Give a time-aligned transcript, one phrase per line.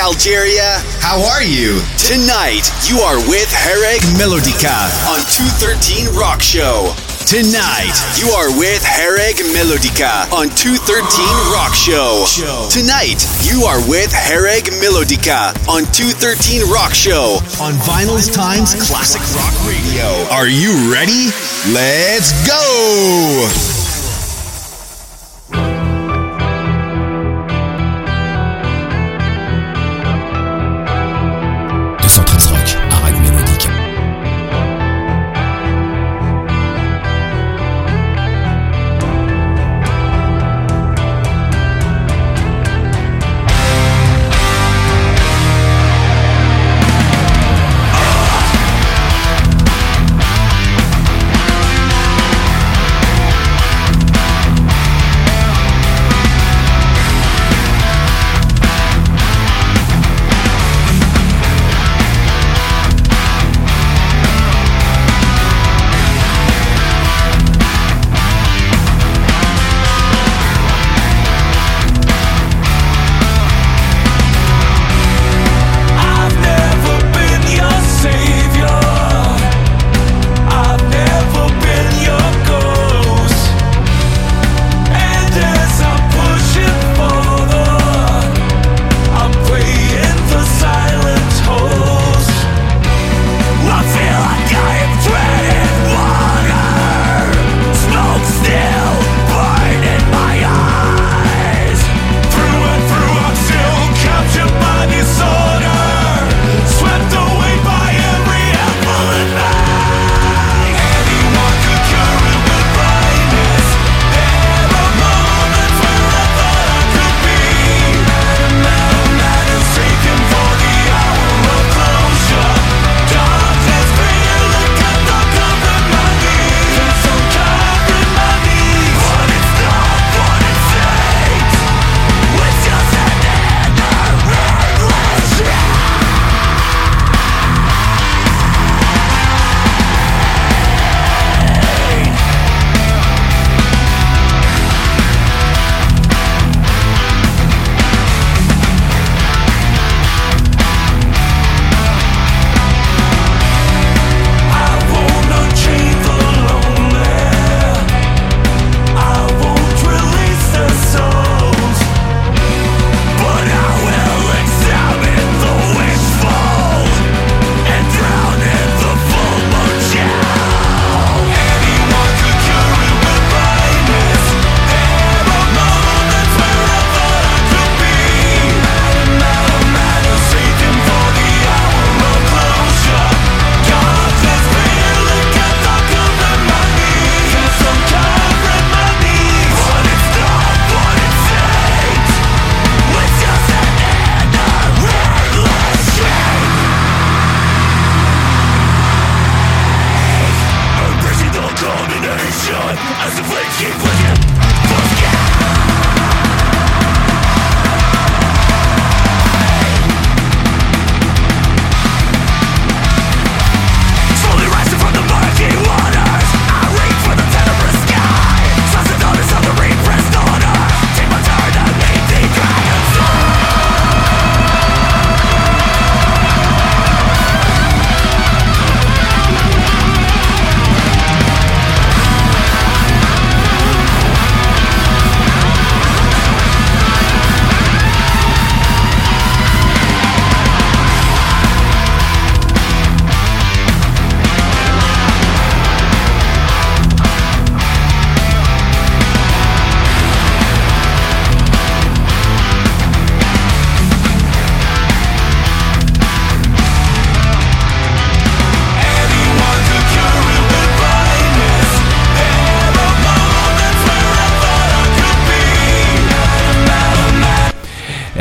[0.00, 0.80] Algeria.
[1.04, 1.78] How are you?
[2.00, 6.96] Tonight, you are with Hereg Melodica on 213 Rock Show.
[7.28, 11.04] Tonight, you are with Hereg Melodica on 213
[11.52, 12.24] Rock Show.
[12.72, 19.54] Tonight, you are with Hereg Melodica on 213 Rock Show on Vinyl's Times Classic Rock
[19.68, 20.08] Radio.
[20.32, 21.28] Are you ready?
[21.70, 23.79] Let's go!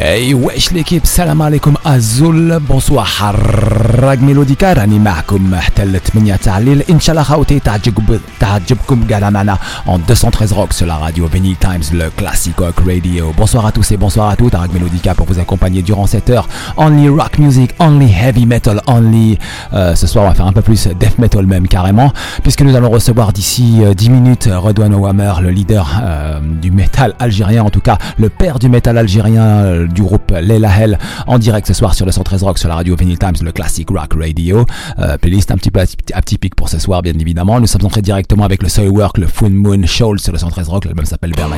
[0.09, 6.59] Hey wesh l'équipe salam alaikum azul bonsoir حراق ميلوديكا راني معكم حتى ل 8 تاع
[6.59, 11.27] الليل ان شاء الله خاوتي تعجب تعجبكم قاعده معنا en 213 rock sur la radio
[11.27, 15.15] Vinyl Times le classic rock radio bonsoir à tous et bonsoir à toutes Harag Melodica
[15.15, 19.39] pour vous accompagner durant cette heure only rock music only heavy metal only
[19.73, 22.13] euh, ce soir on va faire un peu plus death metal même carrément
[22.43, 27.15] puisque nous allons recevoir d'ici 10 euh, minutes Redouane Ouamer le leader euh, du métal
[27.19, 30.98] algérien en tout cas le père du métal algérien du groupe Leila Hell
[31.28, 33.90] en direct ce soir sur le 113 Rock sur la radio Vinyl Times, le classic
[33.90, 34.66] rock radio.
[35.00, 35.82] Euh, playlist un petit peu
[36.14, 37.60] atypique pour ce soir, bien évidemment.
[37.60, 40.86] Nous sommes entrés directement avec le Soilwork, le Full Moon Shoal sur le 113 Rock.
[40.86, 41.50] L'album s'appelle Bear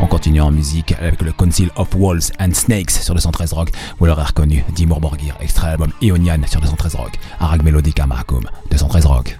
[0.00, 3.70] On continue en musique avec le Council of Walls and Snakes sur le 113 Rock.
[3.98, 7.12] Vous l'aurez reconnu, Dimur Borgir, extrait album Ionian sur le 113 Rock.
[7.40, 9.38] Arag Melodica Mahkoum, 213 Rock.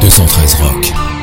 [0.00, 1.15] 213 Rock.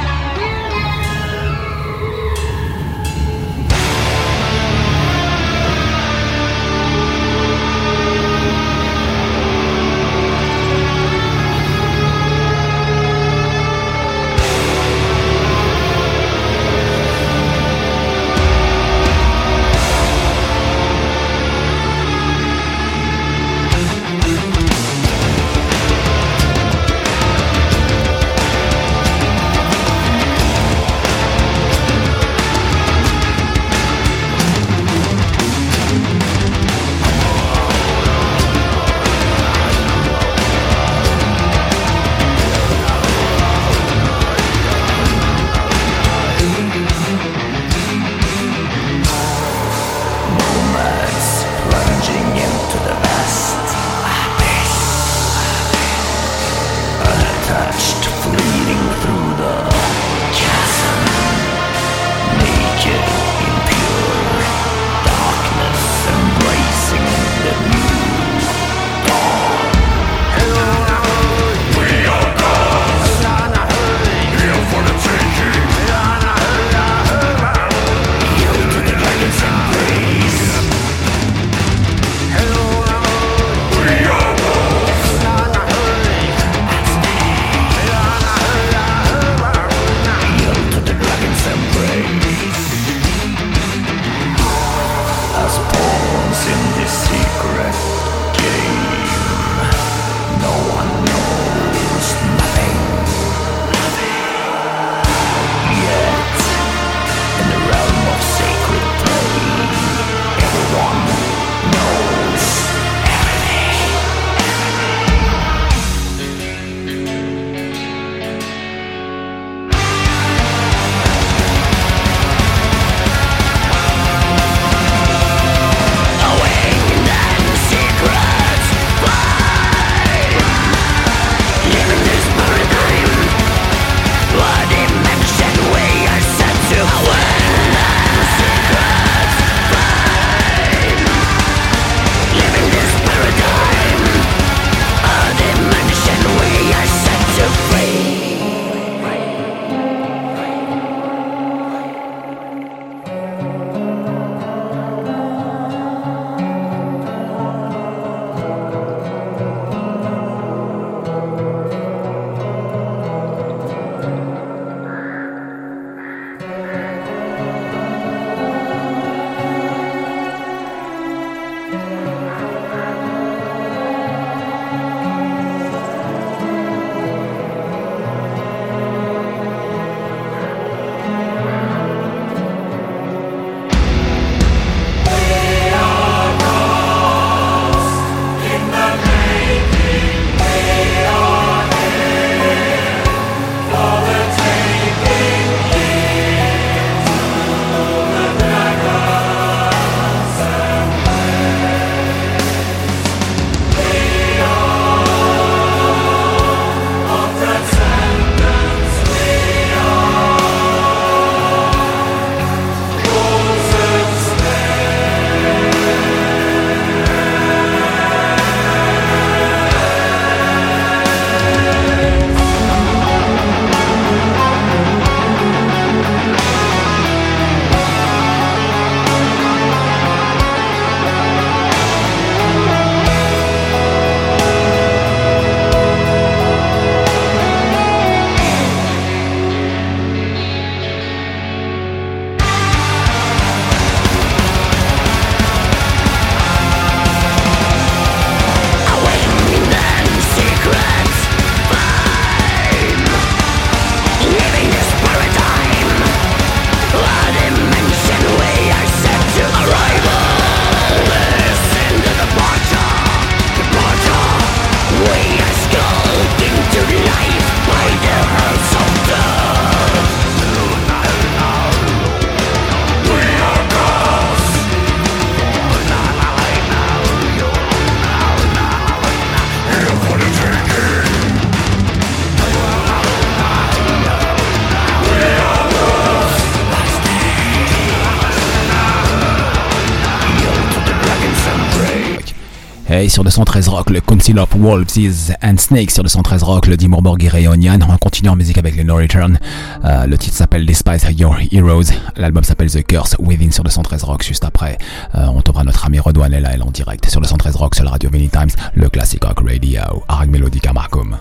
[292.96, 297.02] Et sur 213 Rock, le Council of Wolves and Snakes sur 213 Rock, le Dimur
[297.02, 297.80] Borgir Reunion.
[297.90, 299.40] On continue en musique avec les No Return.
[299.84, 301.92] Euh, le titre s'appelle Despise Your Heroes.
[302.18, 304.24] L'album s'appelle The Curse Within sur 213 Rock.
[304.24, 304.78] Juste après,
[305.16, 307.90] euh, on tombera notre ami Redouane là, elle en direct sur 213 Rock sur la
[307.90, 310.04] radio Many Times, le Classic Rock Radio.
[310.08, 311.18] Arag Melodica Marcum.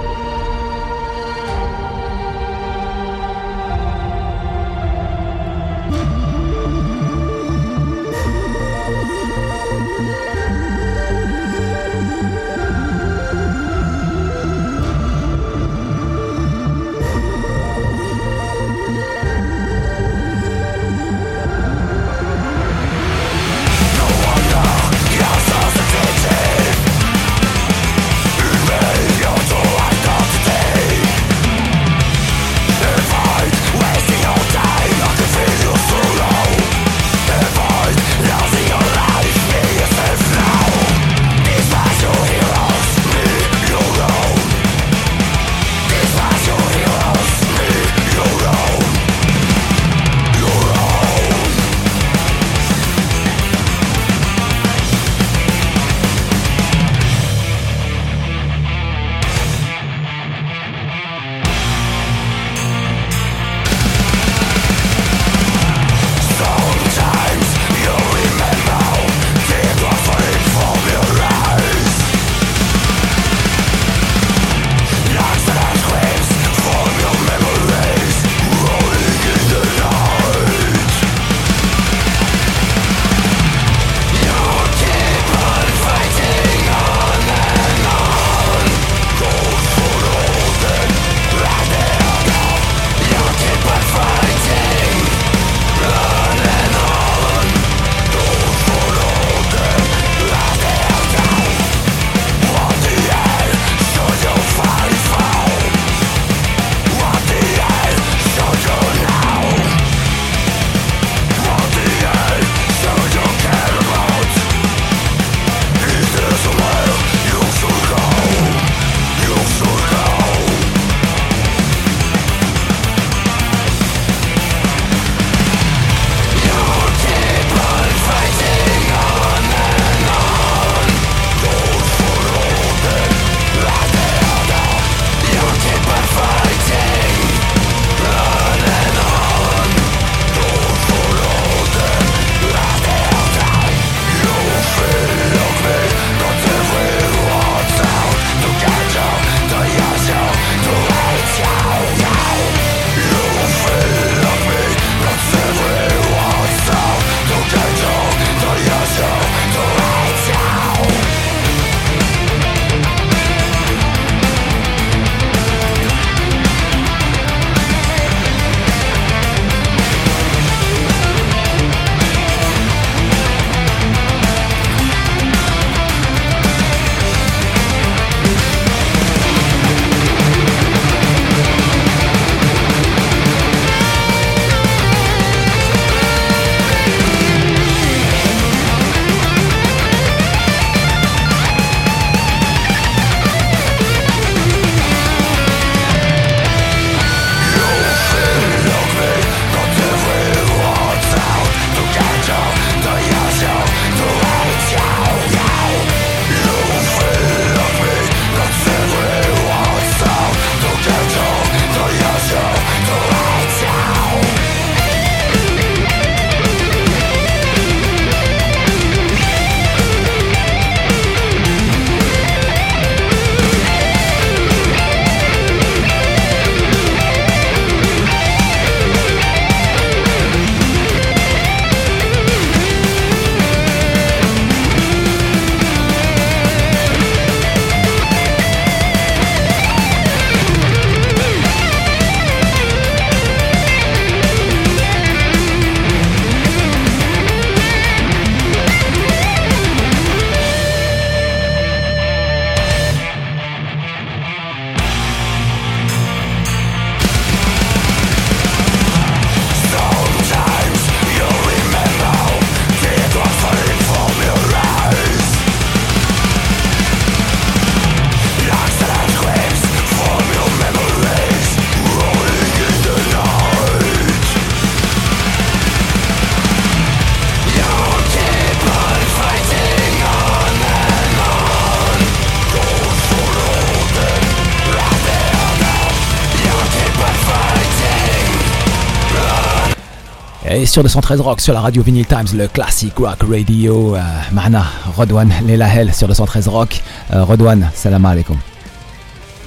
[290.73, 293.95] sur 213 Rock, sur la radio Vinyl Times, le classic rock radio.
[293.95, 294.00] Euh,
[294.33, 294.64] Mahna,
[294.97, 296.81] Rodwan, Lelahel sur 213 Rock.
[297.12, 298.38] Euh, Rodwan, salam alaikum.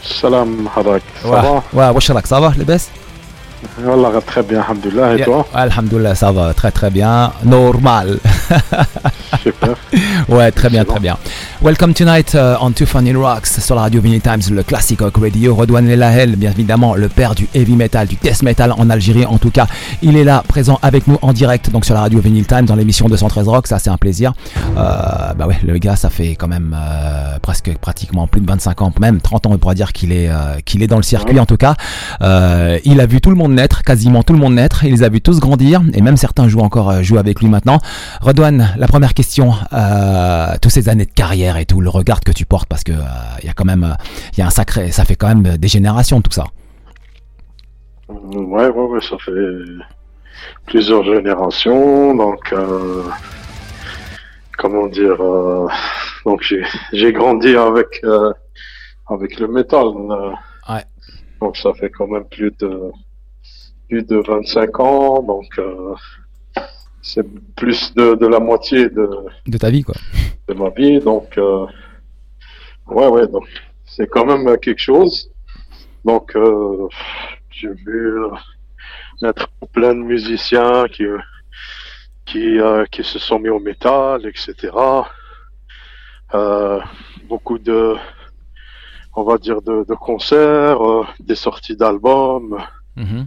[0.03, 1.41] Salam harak, ça ouais.
[1.73, 1.91] va?
[1.91, 2.91] Ouais, ça va, les baisses
[3.83, 5.25] Wallah, très bien, alhamdoulilah, et yeah.
[5.25, 6.15] toi?
[6.15, 8.19] Ça va, très très bien, normal.
[9.41, 9.75] Super.
[10.29, 11.17] ouais, très bien, très bien.
[11.65, 15.17] Welcome tonight uh, on Two Funny Rocks sur la radio Vinyl Times, le classic rock
[15.17, 15.55] radio.
[15.55, 19.39] Redouane Lelahel, bien évidemment, le père du heavy metal, du death metal en Algérie en
[19.39, 19.65] tout cas.
[20.03, 22.75] Il est là, présent avec nous en direct, donc sur la radio Vinyl Times dans
[22.75, 23.65] l'émission 213 Rock.
[23.65, 24.33] Ça, c'est un plaisir.
[24.77, 28.83] Euh, bah ouais, le gars, ça fait quand même euh, presque pratiquement plus de 25
[28.83, 31.39] ans, même 30 ans, on pourrait dire qu'il est, euh, qu'il est dans le circuit
[31.39, 31.73] en tout cas.
[32.21, 34.83] Euh, il a vu tout le monde naître, quasiment tout le monde naître.
[34.83, 37.79] Il les a vus tous grandir et même certains jouent encore, jouent avec lui maintenant.
[38.21, 39.55] Redouane, la première question,
[40.61, 42.93] toutes ces années de carrière et tout, le regard que tu portes parce que
[43.41, 43.95] il y a quand même,
[44.33, 46.45] il y a un sacré, ça fait quand même des générations tout ça.
[48.07, 49.31] Ouais, ouais, ouais, ça fait
[50.65, 52.53] plusieurs générations, donc
[54.57, 55.17] comment dire,
[56.25, 56.53] donc
[56.93, 58.01] j'ai grandi avec
[59.07, 59.87] avec le métal.
[60.69, 60.83] ouais.
[61.41, 62.91] Donc ça fait quand même plus de
[63.87, 65.93] plus de 25 ans, donc euh,
[67.05, 69.07] c'est plus de, de, la moitié de
[69.45, 69.93] de ta vie quoi.
[70.47, 71.67] De ma vie, donc euh,
[72.87, 73.47] ouais ouais donc
[73.85, 75.31] c'est quand même quelque chose.
[76.03, 76.87] Donc euh,
[77.51, 78.01] j'ai vu
[79.21, 81.05] être plein de musiciens qui
[82.25, 82.57] qui
[82.91, 84.51] qui se sont mis au métal, etc.
[87.29, 87.95] beaucoup de
[89.15, 90.81] on va dire de, de concerts,
[91.19, 92.57] des sorties d'albums.
[92.97, 93.25] Mm-hmm.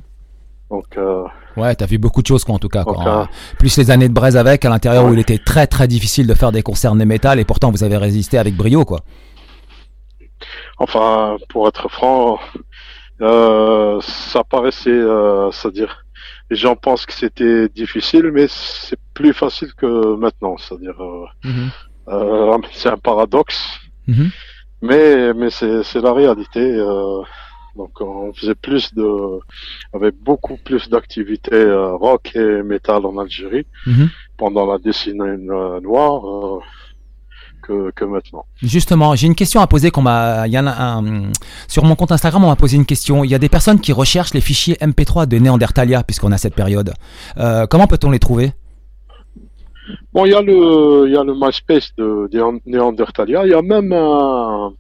[0.71, 1.25] Donc, euh,
[1.57, 2.85] ouais, t'as vu beaucoup de choses, quoi, en tout cas.
[2.85, 3.23] Quoi.
[3.23, 3.25] Euh,
[3.59, 6.35] Plus les années de braise avec, à l'intérieur où il était très très difficile de
[6.35, 9.01] faire des concerts de métal, et pourtant vous avez résisté avec brio, quoi.
[10.79, 12.39] Enfin, pour être franc,
[13.23, 16.05] euh, ça paraissait, euh, c'est-à-dire,
[16.51, 20.97] les gens pensent que c'était difficile, mais c'est plus facile que maintenant, c'est-à-dire,
[21.45, 21.69] mm
[22.07, 22.63] -hmm.
[22.73, 23.61] c'est un paradoxe,
[24.07, 24.31] mm -hmm.
[24.89, 25.05] mais
[25.35, 26.65] mais c'est la réalité.
[27.79, 29.09] Donc on faisait plus de,
[29.95, 34.09] avait beaucoup plus d'activités euh, rock et métal en Algérie -hmm.
[34.37, 35.39] pendant la décennie
[35.89, 36.59] noire euh,
[37.65, 38.45] que, que, maintenant.
[38.77, 41.03] Justement, j'ai une question à poser qu'on m'a, il y en a un,
[41.75, 43.17] sur mon compte Instagram, on m'a posé une question.
[43.27, 46.57] Il y a des personnes qui recherchent les fichiers MP3 de Néandertalia puisqu'on a cette
[46.63, 46.91] période.
[47.45, 48.49] Euh, comment peut-on les trouver?
[50.13, 50.59] Bon, il y a le,
[51.09, 52.39] il y a le MySpace de, de
[52.73, 53.39] Néandertalia.
[53.47, 54.73] Il y a même un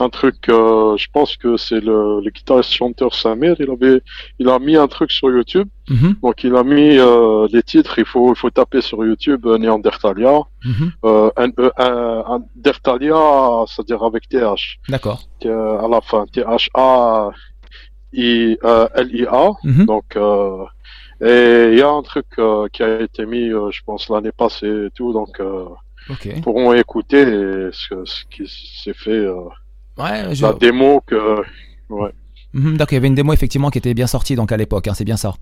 [0.00, 4.00] un truc, euh, je pense que c'est le, le guitariste chanteur Samir, il avait,
[4.38, 5.68] il a mis un truc sur YouTube.
[5.88, 6.14] Mm -hmm.
[6.22, 9.58] Donc il a mis euh, les titres, il faut, il faut taper sur YouTube euh,
[9.58, 10.90] Néandertalia, mm -hmm.
[11.08, 13.22] euh, Néandertalia,
[13.68, 14.64] c'est-à-dire avec TH.
[14.88, 15.20] D'accord.
[15.84, 16.88] À la fin, T H A
[18.12, 18.56] I
[19.04, 19.46] L I A.
[19.62, 19.86] Mm -hmm.
[19.92, 20.08] Donc
[21.30, 22.30] et il y a un truc
[22.72, 25.32] qui a été mis, je pense l'année passée et tout, donc
[26.12, 26.34] okay.
[26.44, 27.22] pourront écouter
[27.80, 28.44] ce, ce qui
[28.82, 29.24] s'est fait.
[29.98, 30.42] Ouais, je...
[30.42, 31.42] La démo que.
[31.88, 32.10] Ouais.
[32.52, 34.88] Mmh, D'accord, il y avait une démo effectivement qui était bien sortie donc à l'époque,
[34.88, 35.34] hein, c'est bien ça.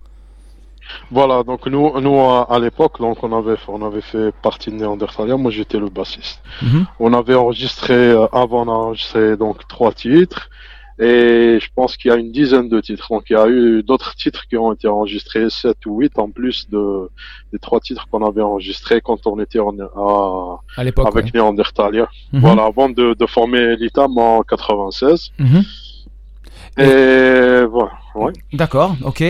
[1.10, 4.76] Voilà, donc nous, nous à, à l'époque, donc on avait, on avait fait partie de
[4.76, 5.36] Néandertalia.
[5.36, 6.42] Moi, j'étais le bassiste.
[6.60, 6.82] Mmh.
[7.00, 10.50] On avait enregistré avant, on a enregistré donc trois titres.
[10.98, 13.08] Et je pense qu'il y a une dizaine de titres.
[13.10, 16.30] Donc il y a eu d'autres titres qui ont été enregistrés, 7 ou 8 en
[16.30, 17.08] plus de,
[17.52, 21.30] des trois titres qu'on avait enregistrés quand on était en, à, à l'époque, avec ouais.
[21.34, 22.08] Néandertalia.
[22.32, 22.40] Mhm.
[22.40, 25.30] Voilà, avant de, de former l'ITAM en 96.
[25.38, 25.62] Mhm.
[26.76, 27.90] Voilà.
[28.14, 28.32] Ouais.
[28.52, 29.24] D'accord, ok.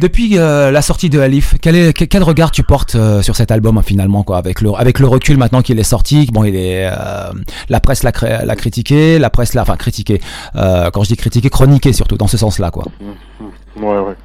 [0.00, 3.50] Depuis euh, la sortie de Alif, quel, est, quel, regard tu portes euh, sur cet
[3.50, 6.86] album finalement quoi, avec le avec le recul maintenant qu'il est sorti, bon il est
[6.86, 7.32] euh,
[7.70, 8.12] la presse l'a
[8.44, 10.20] l'a critiqué, la presse l'a enfin critiqué.
[10.54, 12.84] quand je dis critiqué, chroniqué surtout dans ce sens-là quoi.
[13.00, 14.16] Mmh, ouais ouais.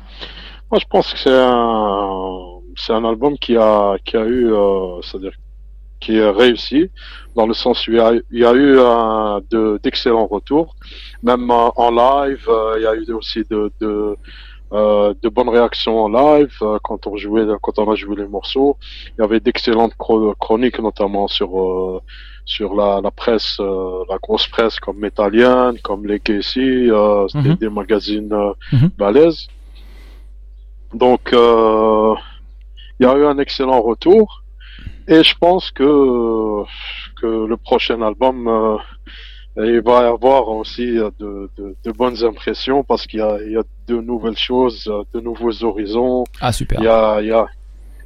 [0.72, 2.32] Moi je pense que c'est un
[2.76, 4.52] c'est un album qui a qui a eu
[5.04, 5.32] c'est-à-dire
[6.02, 6.90] qui est réussi
[7.36, 10.76] dans le sens où il y a, il y a eu un, de, d'excellents retours.
[11.24, 14.18] Même euh, en live, euh, il y a eu aussi de, de,
[14.74, 18.78] euh, de bonnes réactions en live quand on jouait, quand on a joué les morceaux.
[19.18, 19.94] Il y avait d'excellentes
[20.40, 22.02] chroniques, notamment sur
[22.44, 27.44] sur la, la presse, la grosse presse comme Metallian, comme les Casey, euh, Mhm.
[27.44, 28.90] des, des magazines euh, Mhm.
[28.98, 29.48] balèzes.
[30.94, 32.14] Donc, euh,
[33.00, 34.41] il y a eu un excellent retour.
[35.08, 36.64] Et je pense que,
[37.20, 38.78] que le prochain album, euh,
[39.58, 43.38] il va y avoir aussi euh, de, de, de bonnes impressions parce qu'il y a,
[43.44, 46.24] il y a de nouvelles choses, euh, de nouveaux horizons.
[46.40, 46.80] Ah super.
[46.80, 47.46] Il y, a, il, y a,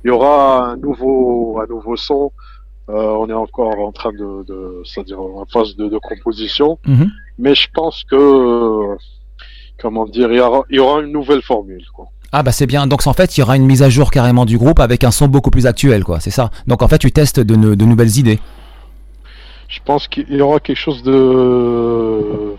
[0.04, 2.32] il y aura un nouveau, un nouveau son.
[2.88, 6.78] Euh, on est encore en train de, de c'est-à-dire en phase de, de composition.
[6.86, 7.12] Mhm.
[7.40, 8.96] Mais je pense que,
[9.80, 11.86] comment dire, il y aura, il y aura une nouvelle formule.
[11.94, 12.08] Quoi.
[12.38, 12.86] Ah bah c'est bien.
[12.86, 15.12] Donc en fait, il y aura une mise à jour carrément du groupe avec un
[15.12, 16.20] son beaucoup plus actuel, quoi.
[16.20, 16.52] C'est ça.
[16.68, 18.40] Donc en fait, tu testes de, de nouvelles idées.
[19.70, 22.56] Je pense qu'il y aura quelque chose de,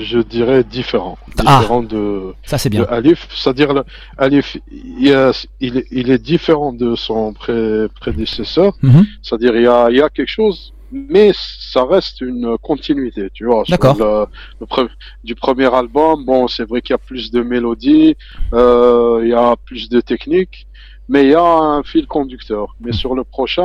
[0.00, 1.16] je dirais, différent.
[1.44, 1.62] Ah.
[1.88, 2.86] De, Ça c'est de bien.
[2.90, 3.26] Alif.
[3.34, 3.72] C'est-à-dire,
[4.18, 8.74] Alif, il, y a- il est, il est différent de son pré- prédécesseur.
[8.82, 9.06] Mhm.
[9.22, 13.44] C'est-à-dire, il y a, il y a quelque chose, mais ça reste une continuité, tu
[13.46, 13.64] vois.
[13.68, 13.96] D'accord.
[13.98, 14.26] le-
[14.60, 14.88] le pre-
[15.24, 18.16] du premier album, bon, c'est vrai qu'il y a plus de mélodies,
[18.52, 20.66] euh, il y a plus de techniques,
[21.08, 22.74] mais il y a un fil conducteur.
[22.80, 23.62] Mais sur le prochain,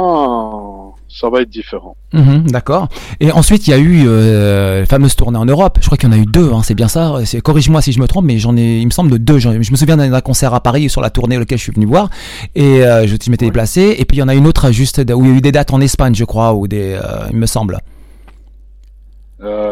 [1.10, 1.96] ça va être différent.
[2.14, 2.88] Mhm, D'accord.
[3.20, 5.78] Et ensuite, il y a eu euh, la fameuse tournée en Europe.
[5.82, 6.52] Je crois qu'il y en a eu deux.
[6.54, 7.16] Hein, c'est bien ça.
[7.44, 8.80] Corrige-moi si je me trompe, mais j'en ai.
[8.80, 9.40] Il me semble de deux.
[9.40, 12.10] Je me souviens d'un concert à Paris sur la tournée auquel je suis venu voir,
[12.56, 13.96] et euh, je, je m'étais déplacé.
[13.98, 15.52] Et puis il y en a une autre juste où il y a eu des
[15.52, 16.94] dates en Espagne, je crois, ou des.
[16.94, 17.80] euh, il me semble.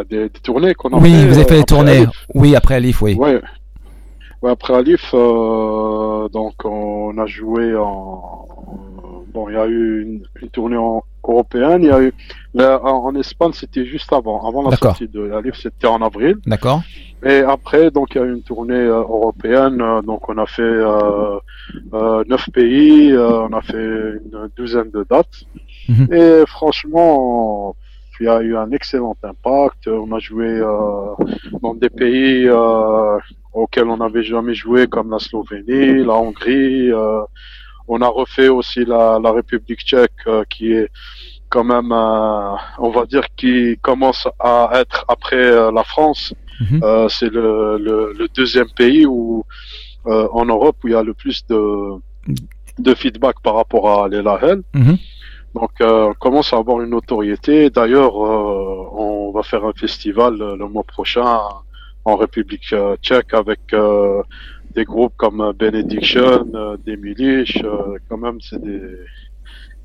[0.09, 2.05] Des, des tournées qu'on a Oui, fait, vous avez fait des tournées.
[2.33, 3.13] Oui, après Alif, oui.
[3.13, 3.39] Ouais.
[4.41, 8.45] Ouais, après Alif, euh, donc on a joué en.
[9.33, 11.83] Bon, il y a eu une, une tournée en- européenne.
[11.83, 12.13] Il y a eu
[12.53, 16.37] là, en, Espagne, c'était juste avant, avant la sortie de Alif, c'était en avril.
[16.45, 16.81] D'accord.
[17.23, 19.81] Et après, donc il y a eu une tournée euh, européenne.
[19.81, 21.37] euh, donc on a fait euh,
[21.93, 25.43] euh, neuf pays, euh, on a fait une douzaine de dates.
[25.89, 26.13] Mhm.
[26.13, 27.75] Et franchement,
[28.19, 29.87] il y a eu un excellent impact.
[29.87, 31.15] On a joué euh,
[31.61, 33.17] dans des pays euh,
[33.53, 36.91] auxquels on n'avait jamais joué, comme la Slovénie, la Hongrie.
[36.91, 37.21] euh,
[37.87, 40.11] on a refait aussi la, la République tchèque,
[40.49, 40.89] qui est
[41.49, 46.33] quand même, on va dire, qui commence à être après la France.
[46.61, 47.07] Mhm.
[47.09, 49.43] C'est le, le, le deuxième pays où,
[50.05, 51.93] en Europe où il y a le plus de,
[52.77, 54.61] de feedback par rapport à l'Elahel.
[54.75, 54.97] Mhm.
[55.55, 57.69] Donc, euh, on commence à avoir une notoriété.
[57.69, 61.39] D'ailleurs, euh, on va faire un festival euh, le mois prochain
[62.05, 63.59] en République tchèque avec
[64.75, 66.45] des groupes comme Benediction,
[66.85, 67.61] des Miliches.
[67.63, 68.81] euh, quand même, c'est des,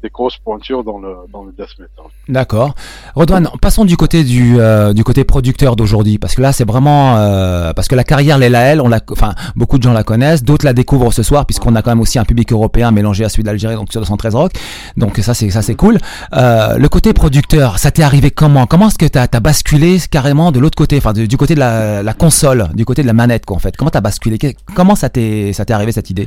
[0.05, 2.05] des grosses pointures dans le, dans le death metal.
[2.29, 2.75] D'accord.
[3.15, 7.17] Redouane, passons du côté du, euh, du côté producteur d'aujourd'hui, parce que là c'est vraiment
[7.17, 10.45] euh, parce que la carrière Léla L, on la, enfin beaucoup de gens la connaissent,
[10.45, 13.31] d'autres la découvrent ce soir, puisqu'on a quand même aussi un public européen mélangé à
[13.31, 14.53] celui d'Algérie, donc sur 213 Rock.
[14.99, 15.97] Donc ça c'est ça c'est cool.
[16.35, 18.67] Euh, le côté producteur, ça t'est arrivé comment?
[18.67, 21.61] Comment est-ce que t'as as basculé carrément de l'autre côté, enfin de- du côté de
[21.61, 23.75] la, la console, du côté de la manette quoi en fait?
[23.77, 24.39] Comment t'as basculé?
[24.75, 26.27] Comment ça t'est ça t'est arrivé cette idée?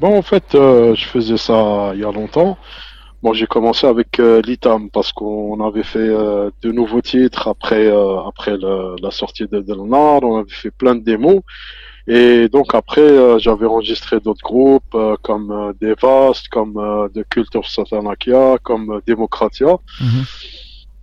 [0.00, 2.56] Bon, en fait, euh, je faisais ça il y a longtemps.
[3.22, 7.86] Bon, j'ai commencé avec euh, l'ITAM parce qu'on avait fait euh, de nouveaux titres après
[8.26, 10.22] après le- la sortie de Delnard.
[10.22, 11.40] On avait fait plein de démos.
[12.06, 16.74] Et donc après, j'avais enregistré d'autres groupes comme Devast, comme
[17.14, 19.76] The Cult of Satanakia, comme Democratia.
[20.00, 20.24] Mhm.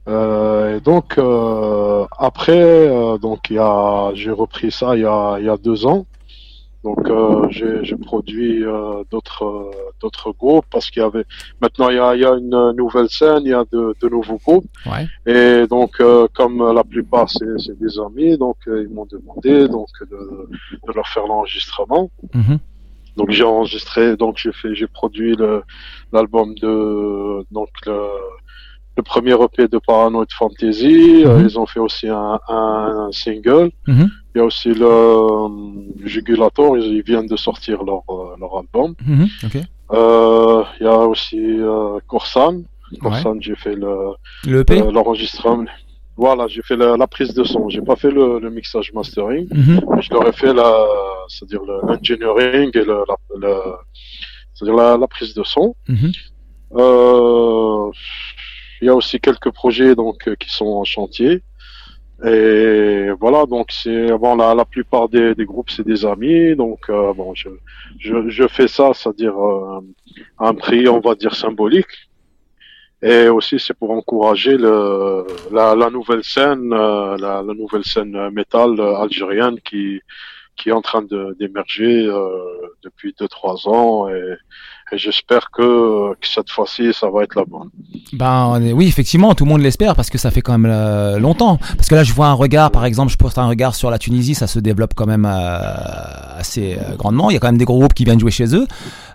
[0.09, 5.05] Euh, et donc euh, après, euh, donc il y a, j'ai repris ça il y
[5.05, 6.05] a, il y a deux ans.
[6.83, 11.25] Donc euh, j'ai, produit euh, d'autres euh, d'autres groupes parce qu'il y avait
[11.61, 14.09] maintenant il y a, il y a une nouvelle scène, il y a de, de
[14.09, 14.65] nouveaux groupes.
[14.85, 15.07] Ouais.
[15.25, 19.89] Et donc euh, comme la plupart c'est, des amis, donc euh, ils m'ont demandé donc
[20.01, 20.49] de,
[20.87, 22.09] de leur faire l'enregistrement.
[22.33, 22.59] Mhm.
[23.17, 25.35] Donc j'ai enregistré, donc j'ai fait, j'ai produit
[26.13, 27.99] l'album de donc le,
[28.97, 31.23] le premier EP de Paranoid Fantasy.
[31.25, 31.45] Euh, Mhm.
[31.47, 33.71] ils ont fait aussi un, un single.
[33.87, 34.09] Mhm.
[34.37, 35.47] Il y a aussi le euh,
[36.05, 36.77] Jugulator.
[36.77, 38.93] Ils, viennent de sortir leur euh, leur album.
[39.03, 39.27] Mhm.
[39.45, 39.55] Ok.
[39.93, 42.61] Euh, il y a aussi euh, Corsan.
[43.01, 43.91] Corsan, j'ai fait le
[44.91, 45.65] l'enregistrement.
[46.17, 47.67] Voilà, j'ai fait la, la prise de son.
[47.69, 49.47] J'ai pas fait le, le mixage mastering.
[49.51, 49.81] Mhm.
[49.95, 50.71] Mais je leur ai fait la,
[51.29, 53.73] c'est-à-dire le- l'engineering et le, la, le-
[54.53, 55.75] c'est-à-dire la, la prise de son.
[55.89, 56.11] Mhm.
[56.75, 57.89] Euh,
[58.81, 61.41] il y a aussi quelques projets donc qui sont en chantier.
[62.25, 66.89] Et voilà, donc c'est bon la, la plupart des, des groupes c'est des amis, donc
[66.89, 67.49] euh, bon je,
[67.99, 69.81] je je fais ça, c'est-à-dire euh,
[70.39, 71.93] un prix on va dire symbolique.
[73.03, 78.29] Et aussi c'est pour encourager le la, la nouvelle scène, euh, la, la nouvelle scène
[78.31, 80.01] métal algérienne qui
[80.55, 82.43] qui est en train de d'émerger euh,
[82.83, 84.33] depuis deux trois ans et,
[84.91, 87.69] et j'espère que, que cette fois-ci ça va être la bonne.
[88.13, 91.57] Ben oui, effectivement, tout le monde l'espère parce que ça fait quand même euh, longtemps.
[91.75, 93.97] Parce que là, je vois un regard, par exemple, je porte un regard sur la
[93.99, 97.29] Tunisie, ça se développe quand même euh, assez euh, grandement.
[97.29, 98.65] Il y a quand même des gros groupes qui viennent jouer chez eux.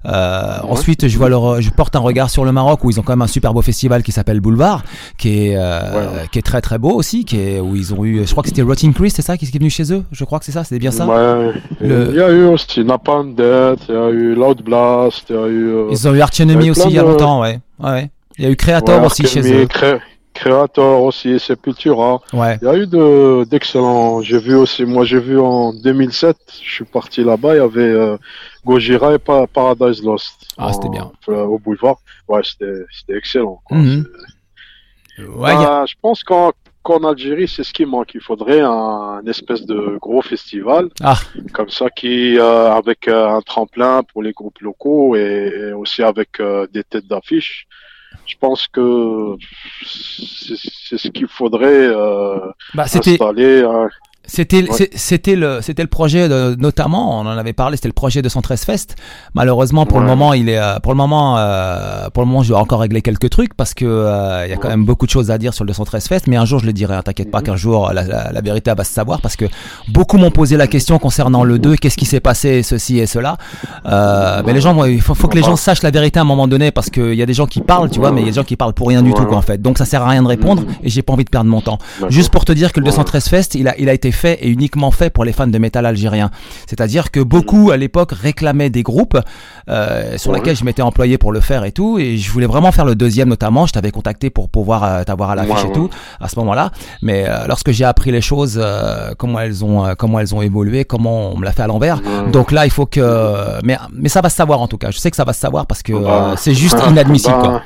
[0.05, 3.03] Euh, Ensuite, je vois leur, je porte un regard sur le Maroc où ils ont
[3.03, 4.83] quand même un super beau festival qui s'appelle Boulevard,
[5.19, 6.29] qui est Ouais, ouais.
[6.33, 8.49] qui est très très beau aussi, qui est où ils ont eu, je crois que
[8.49, 10.03] c'était Rotting Chris, c'est ça, qui est venu chez eux?
[10.13, 11.07] Je crois que c'est ça, c'était bien ça.
[11.07, 11.53] Ouais.
[11.81, 15.37] Le- Il y a eu aussi Napalm Death, il y a eu Loud Blast, il
[15.37, 15.62] y a eu.
[15.63, 17.59] Euh, Ils ont eu Arch Enemy il y a aussi il y a longtemps, ouais.
[17.81, 18.11] ouais.
[18.39, 19.67] Il y a eu Creator ouais, aussi chez eux.
[19.67, 20.01] Cré-
[20.35, 22.19] Creator aussi, Sepultura.
[22.33, 22.59] Ouais.
[22.63, 24.23] Il y a eu de d'excellents.
[24.23, 27.81] J'ai vu aussi, moi j'ai vu en 2007, je suis parti là-bas, il y avait
[27.83, 28.17] euh,
[28.65, 30.47] Gojira et Pa- Paradise Lost.
[30.57, 31.11] Ah, c'était En- bien.
[31.29, 31.97] au boulevard.
[32.29, 32.73] Ouais, c'était
[33.15, 33.61] excellent.
[33.65, 33.77] quoi.
[33.77, 34.07] Mhm.
[35.37, 38.15] Ouais, a- Bah, je pense qu'en qu'en Algérie, c'est ce qui manque.
[38.15, 41.15] Il faudrait un, espèce de gros festival Ah.
[41.53, 46.03] comme ça qui euh, avec euh, un tremplin pour les groupes locaux et, et aussi
[46.03, 47.67] avec euh, des têtes d'affiche.
[48.27, 49.37] Je pense que
[49.85, 52.39] c'est ce qu'il faudrait euh,
[52.75, 53.65] bah, installer.
[54.25, 54.89] C'était Ouais.
[54.95, 58.29] c'était le c'était le projet de, notamment on en avait parlé c'était le projet de
[58.29, 58.95] 113 Fest
[59.35, 62.51] malheureusement pour le moment il est euh, pour le moment euh, pour le moment je
[62.51, 65.11] dois encore régler quelques trucs parce que euh, il y a quand même beaucoup de
[65.11, 67.33] choses à dire sur le 213 Fest mais un jour je le dirai hein, t'inquiète
[67.33, 67.45] pas Mhm.
[67.47, 69.47] qu'un jour la, la, la vérité va se savoir parce que
[69.89, 73.39] beaucoup m'ont posé la question concernant le 2 qu'est-ce qui s'est passé ceci et cela
[73.87, 76.27] euh, mais les gens il faut, faut que les gens sachent la vérité à un
[76.27, 78.29] moment donné parce qu'il y a des gens qui parlent tu vois mais il y
[78.29, 80.03] a des gens qui parlent pour rien du tout quoi en fait donc ça sert
[80.03, 80.75] à rien de répondre Mhm.
[80.85, 81.79] et j'ai pas envie de perdre mon temps.
[82.09, 82.91] Juste pour te dire que le Ouais.
[82.93, 85.59] 213 Fest, il a, il a été fait et uniquement fait pour les fans de
[85.59, 86.31] métal algérien.
[86.67, 89.19] C'est-à-dire que beaucoup à l'époque réclamaient des groupes
[89.69, 90.39] euh, sur Ouais.
[90.39, 92.95] lesquels je m'étais employé pour le faire et tout, et je voulais vraiment faire le
[92.95, 93.67] deuxième notamment.
[93.67, 96.71] Je t'avais contacté pour pouvoir euh, t'avoir à l'affiche Ouais, et tout à ce moment-là.
[97.03, 100.43] Mais euh, lorsque j'ai appris les choses, euh, comment elles ont, euh, comment elles ont
[100.43, 102.01] évolué, comment on me l'a fait à l'envers.
[102.33, 104.91] Donc là, il faut que, mais mais ça va se savoir en tout cas.
[104.91, 107.35] Je sais que ça va se savoir parce que Bah, euh, c'est juste bah, inadmissible.
[107.37, 107.63] bah, quoi.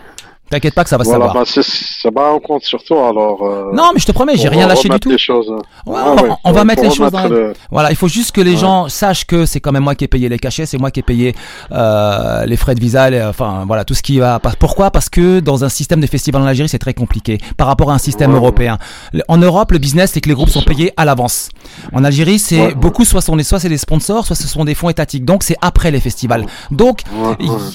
[0.49, 1.45] T'inquiète pas que ça va se Voilà, savoir.
[1.45, 3.43] bah, ça va en compte sur toi alors.
[3.43, 5.11] euh, Non, mais je te promets, j'ai rien lâché du tout.
[5.11, 5.49] les choses.
[5.87, 6.13] Ouais, Ah
[6.45, 8.53] on va- on mettre les choses dans remettre le- Voilà, il faut juste que les
[8.53, 8.57] Ouais.
[8.57, 11.01] gens sachent que c'est quand même moi qui ai payé les cachets, c'est moi qui
[11.01, 11.35] ai payé
[11.73, 14.39] euh, les frais de visa, les- enfin voilà tout ce qui va.
[14.61, 14.91] Pourquoi?
[14.93, 17.95] Parce que dans un système de festival en Algérie, c'est très compliqué par rapport à
[17.95, 18.37] un système Ouais.
[18.37, 18.79] européen.
[19.29, 21.49] En Europe, le business c'est que les groupes sont payés à l'avance.
[21.93, 24.75] En Algérie, c'est beaucoup soit sont des soit c'est des sponsors, soit ce sont des
[24.75, 25.25] fonds étatiques.
[25.25, 26.47] Donc c'est après les festivals.
[26.71, 27.01] Donc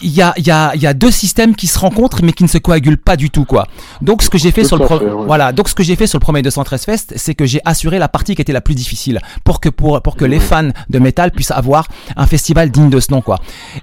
[0.01, 2.43] il y a, y, a, il y a deux systèmes qui se rencontrent mais qui
[2.43, 3.67] ne se coagulent pas du tout quoi.
[4.01, 5.25] Donc ce que j'ai fait Tout sur le à pro- fait, ouais.
[5.25, 7.99] voilà donc ce que j'ai fait sur le premier 213 Fest c'est que j'ai assuré
[7.99, 10.99] la partie qui était la plus difficile pour que pour pour que les fans de
[10.99, 13.39] métal puissent avoir un festival digne de ce nom quoi.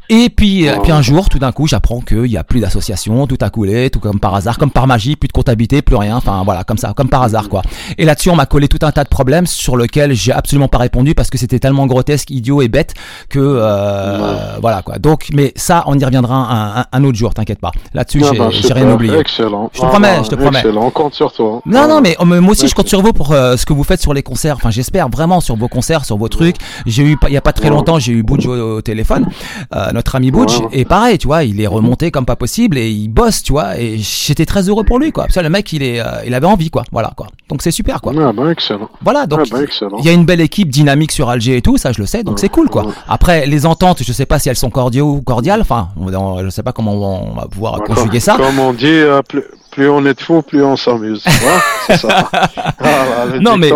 [0.09, 3.27] Et puis euh, puis un jour tout d'un coup j'apprends qu'il y a plus d'association,
[3.27, 6.17] tout a coulé, tout comme par hasard, comme par magie, plus de comptabilité, plus rien,
[6.17, 7.63] enfin voilà comme ça, comme par hasard quoi.
[7.99, 10.79] Et là-dessus on m'a collé tout un tas de problèmes sur lesquels j'ai absolument pas
[10.79, 12.95] répondu parce que c'était tellement grotesque, idiot et bête
[13.29, 14.99] que euh, voilà quoi.
[14.99, 17.73] Donc mais ça on y reviendra un, un, un autre jour, t'inquiète pas.
[17.95, 19.19] Là-dessus Ah bah, j'ai rien oublié.
[19.19, 19.71] Excellent.
[19.73, 20.59] Je te promets, je te promets.
[20.59, 21.61] Excellent, on compte sur toi.
[21.67, 23.65] Non, Ah, non, mais, oh, mais moi aussi je compte sur vous pour euh, ce
[23.67, 24.57] que vous faites sur les concerts.
[24.57, 26.57] Enfin, j'espère vraiment sur vos concerts, sur vos trucs.
[26.87, 29.27] J'ai eu, il y a pas très longtemps, j'ai eu Butch au, téléphone,
[29.75, 32.91] euh, notre ami Butch, et pareil, tu vois, il est remonté comme pas possible et
[32.91, 35.25] il bosse, tu vois, et j'étais très heureux pour lui, quoi.
[35.25, 36.85] Parce que le mec, il est, euh, il avait envie, quoi.
[36.93, 37.27] Voilà, quoi.
[37.49, 38.13] Donc c'est super, quoi.
[38.19, 38.89] Ah bah, excellent.
[39.03, 39.97] Voilà, donc ah bah, excellent.
[39.99, 42.23] il y a une belle équipe dynamique sur Alger et tout, ça je le sais,
[42.23, 42.85] donc c'est cool, quoi.
[43.09, 45.61] Après, les ententes, je sais pas si elles sont cordiales ou cordiales.
[45.61, 48.37] Enfin, on, on- je sais pas comment on va pouvoir Ouais, conjuguer ça.
[48.37, 51.23] Comme on dit, euh, plus, plus on est de fous, plus on s'amuse.
[51.23, 52.29] Ça.
[52.81, 53.71] Ah, Non, mais-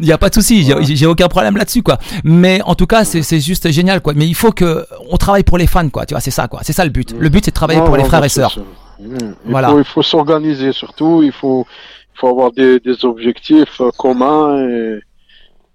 [0.00, 0.84] Il y a pas de souci, j'ai- Ouais.
[0.84, 1.98] j'ai aucun problème là-dessus quoi.
[2.24, 4.12] Mais en tout cas, c'est juste génial quoi.
[4.16, 6.06] Mais il faut que on travaille pour les fans quoi.
[6.06, 6.60] Tu vois, c'est ça quoi.
[6.62, 7.14] C'est ça le but.
[7.18, 8.58] Le but c'est de travailler non, pour les frères et sœurs.
[9.00, 9.16] Mmh.
[9.46, 9.68] Il Voilà.
[9.68, 11.66] faut, il faut s'organiser surtout, il faut,
[12.14, 15.00] il faut avoir des, des objectifs euh, communs et,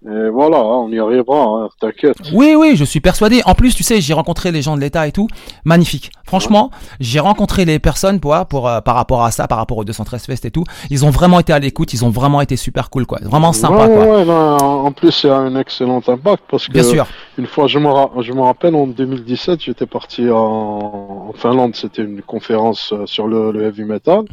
[0.04, 2.18] et voilà, on y arrivera, hein, t'inquiète.
[2.34, 3.42] Oui, oui, je suis persuadé.
[3.46, 5.28] En plus, tu sais, j'ai rencontré les gens de l'État et tout.
[5.64, 6.12] Magnifique.
[6.26, 9.84] Franchement, j'ai rencontré les personnes pour, pour euh, par rapport à ça, par rapport au
[9.84, 10.64] 213 Fest et tout.
[10.90, 11.94] Ils ont vraiment été à l'écoute.
[11.94, 13.20] Ils ont vraiment été super cool quoi.
[13.22, 14.18] Vraiment sympa ouais, quoi.
[14.18, 17.06] ouais, non, en plus, a un excellent impact parce que Bien sûr.
[17.38, 21.76] une fois, je me, ra- je me rappelle en 2017, j'étais parti en, en Finlande,
[21.76, 24.24] c'était une conférence euh, sur le, le heavy metal.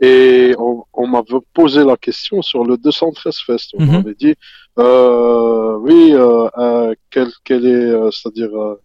[0.00, 3.70] Et on, on m'avait posé la question sur le 213 Fest.
[3.78, 3.92] On Mhm.
[3.92, 4.34] m'avait dit,
[4.78, 8.80] euh, oui, euh, euh, quel, quel est, euh, c'est-à-dire, euh,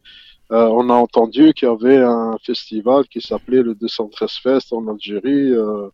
[0.53, 4.87] euh, on a entendu qu'il y avait un festival qui s'appelait le 213 Fest en
[4.87, 5.51] Algérie.
[5.51, 5.87] euh,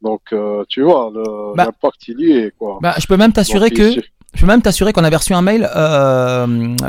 [0.00, 2.78] donc, euh, tu vois, Bah- l'impact il y est, quoi.
[2.82, 4.00] Bah, je peux même t'assurer que
[4.34, 6.46] Je peux même t'assurer qu'on avait reçu un mail euh,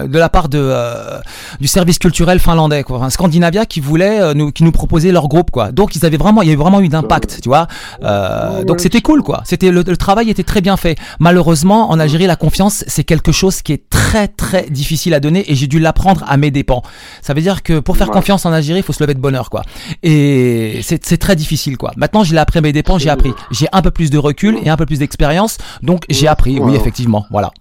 [0.07, 1.19] de la part de euh,
[1.59, 5.27] du service culturel finlandais, quoi, enfin, Scandinavia, qui voulait euh, nous qui nous proposait leur
[5.27, 5.71] groupe, quoi.
[5.71, 7.67] Donc ils avaient vraiment, il y avait vraiment eu d'impact, tu vois.
[8.03, 9.41] Euh, donc c'était cool, quoi.
[9.45, 10.97] C'était le, le travail était très bien fait.
[11.19, 15.43] Malheureusement, en Algérie, la confiance c'est quelque chose qui est très très difficile à donner
[15.51, 16.81] et j'ai dû l'apprendre à mes dépens.
[17.21, 19.35] Ça veut dire que pour faire confiance en Algérie, il faut se lever de bonne
[19.35, 19.63] heure, quoi.
[20.01, 21.91] Et c'est c'est très difficile, quoi.
[21.97, 23.33] Maintenant, je l'ai appris à mes dépens, j'ai appris.
[23.51, 26.57] J'ai un peu plus de recul et un peu plus d'expérience, donc j'ai appris.
[26.59, 27.51] Oui, effectivement, voilà.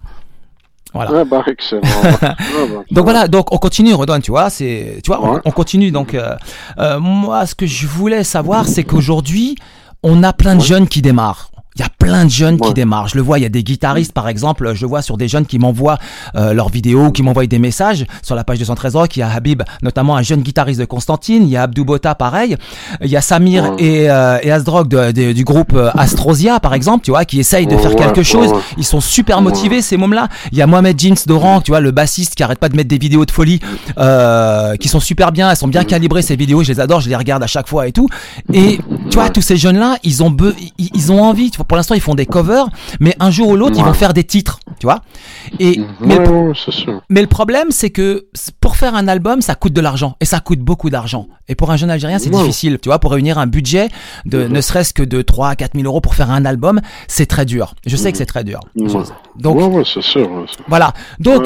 [0.95, 1.11] Voilà.
[1.11, 1.81] Ouais, bah, excellent.
[1.83, 2.35] Ouais, bah,
[2.91, 5.91] Donc voilà, donc on continue, Redouane, tu vois, c'est, tu vois, on- continue.
[5.91, 6.37] Donc euh,
[6.79, 9.57] euh, moi, ce que je voulais savoir, c'est qu'aujourd'hui,
[10.03, 10.67] on a plein de Ouais.
[10.67, 11.51] jeunes qui démarrent.
[11.77, 13.09] Il y a plein de jeunes qui démarrent.
[13.09, 15.27] Je le vois, il y a des guitaristes, par exemple, je le vois sur des
[15.27, 15.99] jeunes qui m'envoient
[16.35, 19.17] euh, leurs vidéos ou qui m'envoient des messages sur la page de 113 Rock.
[19.17, 21.45] Il y a Habib, notamment un jeune guitariste de Constantine.
[21.45, 22.57] Il y a Abdou Bota, pareil.
[23.01, 27.11] Il y a Samir et, euh, et Asdrog du groupe euh, Astrosia, par exemple, tu
[27.11, 28.53] vois, qui essayent de faire quelque chose.
[28.77, 30.29] Ils sont super motivés, ces mômes-là.
[30.53, 32.89] Il y a Mohamed Jeans Doran, tu vois, le bassiste qui arrête pas de mettre
[32.89, 33.61] des vidéos de folie,
[33.99, 35.51] euh, qui sont super bien.
[35.51, 36.63] Elles sont bien calibrées, ces vidéos.
[36.63, 38.09] Je les adore, je les regarde à chaque fois et tout.
[38.53, 38.79] Et
[39.11, 40.37] tu vois, tous ces jeunes-là, ils ont,
[40.79, 42.67] ils ont envie, pour l'instant, ils font des covers,
[43.01, 45.01] mais un jour ou l'autre, ils vont faire des titres, tu vois.
[45.59, 48.27] Et mais, le, problème, c'est que
[48.61, 51.29] pour faire un album, ça coûte de l'argent et ça coûte beaucoup d'argent.
[51.49, 53.89] Et pour un jeune Algérien, c'est difficile, tu vois, pour réunir un budget
[54.25, 57.27] de ne serait-ce que de 3 à 4 000 euros pour faire un album, c'est
[57.27, 57.75] très dur.
[57.87, 58.61] Je sais que c'est très dur.
[58.77, 60.47] Donc, sûr.
[60.69, 60.93] Voilà.
[61.19, 61.45] Donc,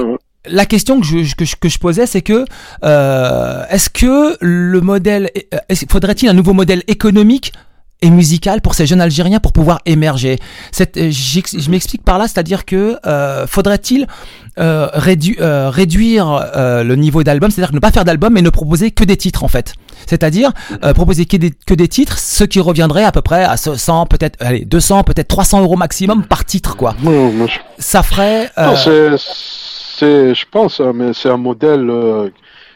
[0.48, 2.44] la question que je, que je, que je posais, c'est que
[2.84, 7.52] euh, est-ce que le modèle, euh, faudrait-il un nouveau modèle économique
[8.02, 10.38] et musical pour ces jeunes Algériens pour pouvoir émerger.
[10.70, 14.06] Cette, euh, je m'explique par là, c'est-à-dire que euh, faudrait-il
[14.58, 14.88] euh,
[15.40, 19.16] euh réduire le niveau d'album, c'est-à-dire ne pas faire d'album mais ne proposer que des
[19.16, 19.74] titres en fait.
[20.06, 20.52] C'est-à-dire
[20.94, 24.36] proposer que des, que des titres, ce qui reviendrait à peu près à 100, peut-être,
[24.40, 26.94] allez, 200, peut-être 300 euros maximum par titre quoi.
[27.78, 28.50] Ça ferait.
[29.18, 31.90] c'est, je pense, hein, mais c'est un modèle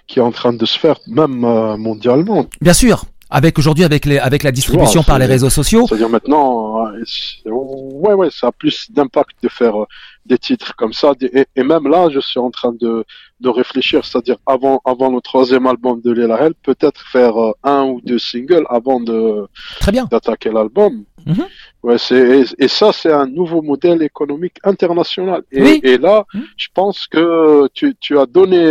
[0.06, 1.40] qui est en train de se faire même
[1.78, 2.46] mondialement.
[2.60, 5.86] Bien sûr, avec aujourd'hui avec les avec la distribution par les réseaux sociaux.
[5.86, 9.86] C'est-à-dire maintenant, euh, ouais ouais, ça a plus d'impact de faire euh,
[10.26, 11.12] des titres comme ça.
[11.20, 13.04] Et, même là, je suis en train de
[13.40, 18.00] de réfléchir, c'est-à-dire avant avant le troisième album de Léla peut-être faire euh, un ou
[18.00, 19.46] deux singles avant de
[19.78, 21.04] très bien d'attaquer l'album.
[21.26, 21.44] Mhm.
[21.82, 25.42] Ouais, c'est et, ça c'est un nouveau modèle économique international.
[25.52, 26.44] Et, et là, mhm.
[26.56, 28.64] je pense que tu, tu as donné,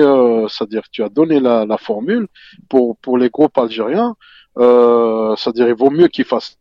[0.49, 2.27] c'est-à-dire tu as donné la, la formule
[2.67, 4.15] pour pour les groupes algériens.
[4.57, 6.57] Euh, c'est-à-dire, il vaut mieux qu'il fasse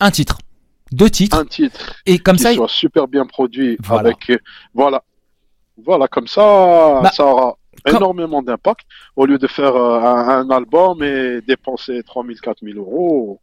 [0.00, 0.38] un titre,
[0.90, 4.10] deux titres, un titre, et comme ça, soit super bien produit voilà.
[4.10, 4.32] avec,
[4.74, 5.02] voilà,
[5.82, 8.86] voilà, comme ça, bah, ça aura énormément d'impact.
[9.16, 13.40] Au lieu de faire euh, un, un, album et dépenser 3000, 4000 euros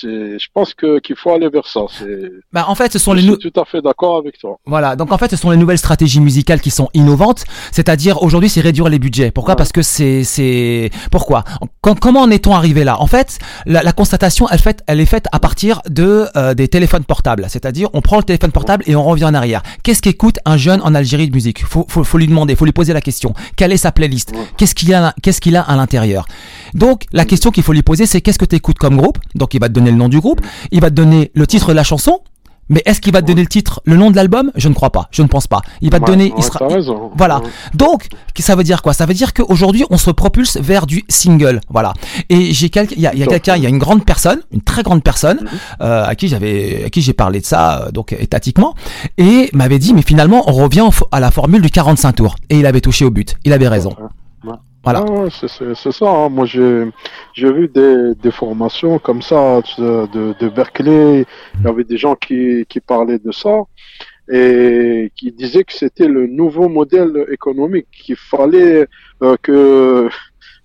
[0.00, 1.82] je pense que qu'il faut aller vers ça.
[1.90, 2.32] C'est.
[2.52, 3.22] Bah en fait, ce sont je les.
[3.22, 4.58] Suis tout à fait d'accord avec toi.
[4.66, 7.44] Voilà, donc en fait, ce sont les nouvelles stratégies musicales qui sont innovantes.
[7.70, 9.30] C'est-à-dire aujourd'hui, c'est réduire les budgets.
[9.30, 9.56] Pourquoi?
[9.56, 11.44] Parce que c'est c'est pourquoi?
[11.80, 13.00] Comment en est-on arrivé là?
[13.00, 16.68] En fait, la, la, constatation, elle fait, elle est faite à partir de euh, des
[16.68, 17.46] téléphones portables.
[17.48, 19.62] C'est-à-dire, on prend le téléphone portable et on revient en arrière.
[19.82, 21.64] Qu'est-ce qu'écoute un jeune en Algérie de musique?
[21.64, 23.34] Faut, faut, faut lui demander, faut lui poser la question.
[23.56, 24.32] Quelle est sa playlist?
[24.56, 26.26] Qu'est-ce qu'il a Qu'est-ce qu'il a à l'intérieur?
[26.74, 29.18] Donc la question qu'il faut lui poser, c'est qu'est-ce que tu écoutes comme groupe?
[29.34, 30.40] Donc il va te donner le nom du groupe,
[30.70, 32.20] il va te donner le titre de la chanson,
[32.68, 34.50] mais est-ce qu'il va te donner le titre, le nom de l'album?
[34.54, 35.08] Je ne crois pas.
[35.10, 35.60] Je ne pense pas.
[35.82, 36.32] Il va te donner.
[36.38, 36.66] il sera...
[37.14, 37.42] Voilà.
[37.74, 38.94] Donc, ça veut dire quoi?
[38.94, 41.60] Ça veut dire qu'aujourd'hui, on se propulse vers du single.
[41.68, 41.92] Voilà.
[42.30, 44.82] Et j'ai quelqu'un, il y a, quelqu'un, il y a une grande personne, une très
[44.82, 45.48] grande personne, mhm.
[45.82, 48.74] euh, à qui j'avais, à qui j'ai parlé de ça, euh, donc étatiquement,
[49.18, 52.36] et m'avait dit, mais finalement, on revient à la formule du 45 tours.
[52.48, 53.36] Et il avait touché au but.
[53.44, 53.94] Il avait raison.
[54.84, 55.04] Voilà.
[55.08, 56.10] Ah, c'est ça.
[56.10, 56.28] Hein.
[56.28, 61.24] Moi, j'ai vu des, des formations comme ça de, de Berkeley.
[61.58, 63.62] Il y avait des gens qui, qui parlaient de ça
[64.30, 68.86] et qui disaient que c'était le nouveau modèle économique, qu'il fallait
[69.22, 70.08] euh, que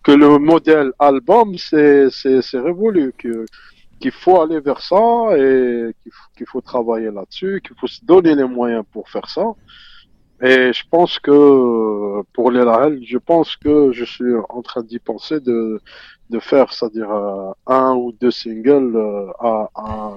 [0.04, 2.08] que le modèle album c'est
[2.54, 3.46] révolu, que
[4.00, 5.92] qu'il faut aller vers ça et
[6.38, 9.44] qu'il faut travailler là-dessus, qu'il faut se donner les moyens pour faire ça.
[10.42, 15.00] Et je pense que pour les LRL, je pense que je suis en train d'y
[15.00, 15.82] penser de,
[16.30, 20.12] de faire, c'est-à-dire euh, un ou deux singles euh, à, à,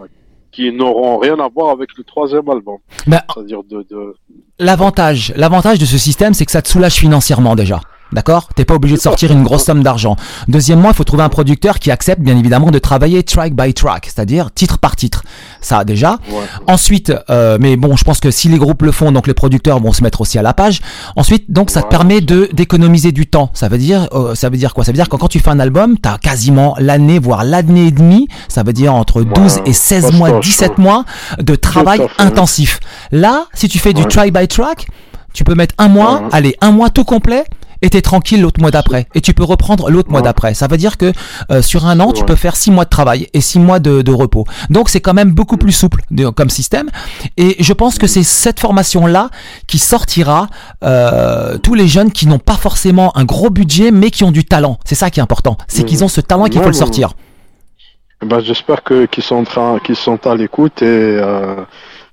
[0.52, 2.78] qui n'auront rien à voir avec le troisième album.
[3.06, 4.14] Bah, c'est-à-dire de, de...
[4.58, 7.80] L'avantage, l'avantage de ce système, c'est que ça te soulage financièrement déjà.
[8.12, 8.48] D'accord?
[8.54, 10.16] T'es pas obligé de sortir une grosse somme d'argent.
[10.48, 14.06] Deuxièmement, il faut trouver un producteur qui accepte bien évidemment de travailler track by track,
[14.06, 15.22] c'est-à-dire titre par titre.
[15.60, 16.18] Ça déjà.
[16.66, 19.80] Ensuite, euh, mais bon, je pense que si les groupes le font, donc les producteurs
[19.80, 20.80] vont se mettre aussi à la page.
[21.16, 23.50] Ensuite, donc ça te permet de d'économiser du temps.
[23.54, 24.84] Ça veut dire, euh, ça veut dire quoi?
[24.84, 27.90] Ça veut dire que quand tu fais un album, t'as quasiment l'année, voire l'année et
[27.90, 28.28] demie.
[28.48, 31.04] Ça veut dire entre 12 et 16 mois, 17 mois
[31.38, 32.80] de travail intensif.
[33.12, 34.88] Là, si tu fais du track by track,
[35.32, 37.44] tu peux mettre un mois, allez, un mois tout complet
[37.82, 39.06] et t'es tranquille l'autre mois d'après.
[39.14, 40.54] Et tu peux reprendre l'autre mois d'après.
[40.54, 41.12] Ça veut dire que
[41.50, 44.02] euh, sur un an, tu peux faire six mois de travail et six mois de,
[44.02, 44.44] de repos.
[44.68, 46.90] Donc c'est quand même beaucoup plus souple de, comme système.
[47.36, 49.30] Et je pense que c'est cette formation-là
[49.66, 50.48] qui sortira
[50.84, 54.44] euh, tous les jeunes qui n'ont pas forcément un gros budget, mais qui ont du
[54.44, 54.78] talent.
[54.84, 55.56] C'est ça qui est important.
[55.68, 57.14] C'est qu'ils ont ce talent et qu'il faut le sortir.
[58.22, 61.64] Ben, j'espère que qu'ils sont en train, qu'ils sont à l'écoute et, euh,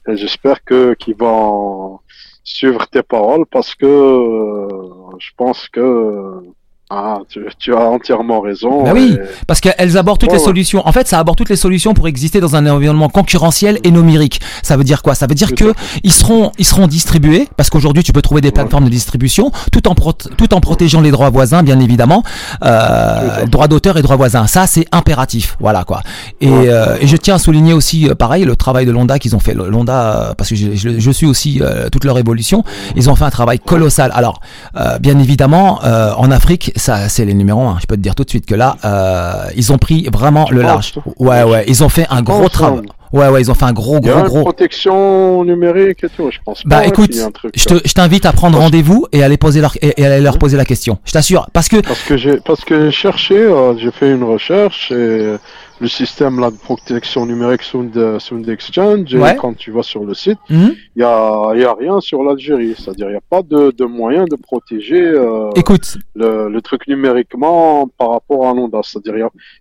[0.07, 1.99] et j'espère que qu'ils vont
[2.47, 6.41] suivre tes paroles parce que euh, je pense que
[6.89, 8.83] Ah, tu, tu as entièrement raison.
[8.85, 10.43] Bah oui, et- parce qu'elles abordent toutes les ouais.
[10.43, 10.87] solutions.
[10.87, 14.39] En fait, ça aborde toutes les solutions pour exister dans un environnement concurrentiel et numérique.
[14.63, 15.13] Ça veut dire quoi?
[15.13, 15.73] Ça veut dire que
[16.03, 19.85] ils seront, ils seront distribués parce qu'aujourd'hui tu peux trouver des plateformes de distribution tout
[19.89, 22.23] en pro- tout en protégeant les droits voisins, bien évidemment,
[22.63, 24.47] euh, droits d'auteur et droits voisins.
[24.47, 25.57] Ça, c'est impératif.
[25.59, 26.01] Voilà quoi.
[26.39, 26.69] Et, Ouais.
[26.69, 29.39] euh, et je tiens à souligner aussi, euh, pareil, le travail de Londa qu'ils ont
[29.39, 29.53] fait.
[29.53, 32.63] Londa, euh, parce que je, je- je suis aussi euh, toute leur évolution.
[32.95, 34.11] Ils ont fait un travail colossal.
[34.15, 34.39] Alors,
[34.77, 37.77] euh, bien évidemment, euh, en Afrique, ça, c'est les numéros 1.
[37.81, 40.61] Je peux te dire tout de suite que là, euh, ils ont pris vraiment le
[40.61, 40.93] large.
[41.17, 41.65] Ouais, ouais.
[41.67, 42.81] Ils ont fait un gros travail.
[43.13, 43.41] Ouais, ouais.
[43.41, 44.41] Ils ont fait un gros, gros, gros.
[44.41, 49.21] protection numérique et tout, je pense Bah écoute, truc je t'invite à prendre rendez-vous et
[49.21, 50.99] à aller poser leur et, aller leur poser la question.
[51.05, 54.23] Je t'assure, parce que Parce que j'ai parce que j'ai cherché, euh, j'ai fait une
[54.23, 55.35] recherche et
[55.79, 59.35] le système là de protection numérique Sound, Sound Exchange, et Ouais.
[59.35, 60.73] quand tu vas sur le site, Mhm.
[60.95, 62.73] il y a, il y a rien sur l'Algérie.
[62.77, 66.87] C'est-à-dire il n'y a pas de, de moyen de protéger euh, écoute, le, le truc
[66.87, 68.79] numériquement par rapport à l'ONDA.
[68.83, 69.15] C'est-à-dire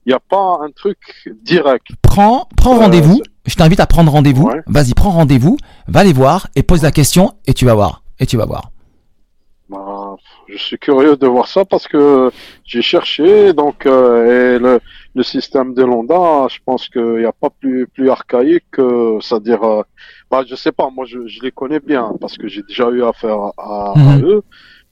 [0.06, 0.98] il y a, a pas un truc
[1.42, 1.86] direct.
[2.02, 3.20] prends prends Euh, rendez-vous.
[3.44, 4.46] Je t'invite à prendre rendez-vous.
[4.48, 4.60] Ouais.
[4.66, 5.56] Vas-y, prends rendez-vous,
[5.86, 8.02] va les voir et pose la question et tu vas voir.
[8.18, 8.70] Et tu vas voir.
[9.68, 10.14] Bah,
[10.48, 12.30] je suis curieux de voir ça parce que
[12.64, 14.78] j'ai cherché donc euh, et le,
[15.18, 18.88] le système de l'ONDA, je pense qu'il n'y a pas plus plus archaïque que
[19.22, 19.82] c'est-à-dire euh,
[20.30, 23.02] bah je sais pas moi je, je les connais bien parce que j'ai déjà eu
[23.12, 24.24] affaire à, à Mhm.
[24.32, 24.42] eux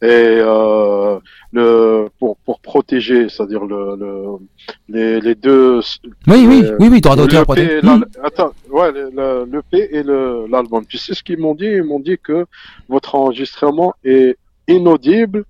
[0.02, 1.18] et euh,
[1.52, 4.10] le pour pour protéger c'est-à-dire le, le
[4.94, 5.80] les, les deux
[6.32, 7.40] Oui, oui, oui, oui, droit d'auteur.
[7.40, 7.72] le P protégé.
[7.78, 8.04] et la- Mhm.
[8.28, 10.82] attends, ouais, le, le, le P et le- l'album.
[10.92, 12.38] Tu sais ce qu'ils m'ont dit Ils m'ont dit que
[12.94, 14.36] votre enregistrement est
[14.76, 15.40] inaudible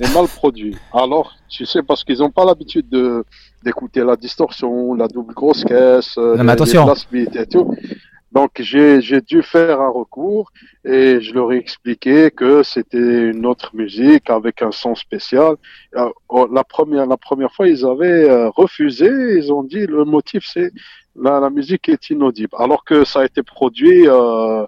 [0.00, 0.76] et mal produit.
[0.92, 3.24] Alors, tu sais, parce qu'ils n'ont pas l'habitude de
[3.62, 6.86] d'écouter la distorsion, la double grosse caisse, euh, mais les- attention.
[7.12, 7.74] les et tout.
[8.32, 10.52] Donc j'ai j'ai dû faire un recours
[10.84, 15.56] et je leur ai expliqué que c'était une autre musique avec un son spécial.
[15.96, 20.04] Euh, oh, la première la première fois ils avaient euh, refusé, ils ont dit le
[20.04, 20.70] motif c'est
[21.16, 24.64] la, la musique est inaudible alors que ça a été produit euh,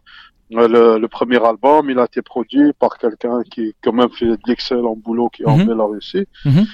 [0.53, 4.39] le, le premier album, il a été produit par quelqu'un qui quand même fait de
[4.47, 5.67] l'excellent boulot qui en Mhm.
[5.67, 6.27] Bélarussie.
[6.45, 6.67] Mhm.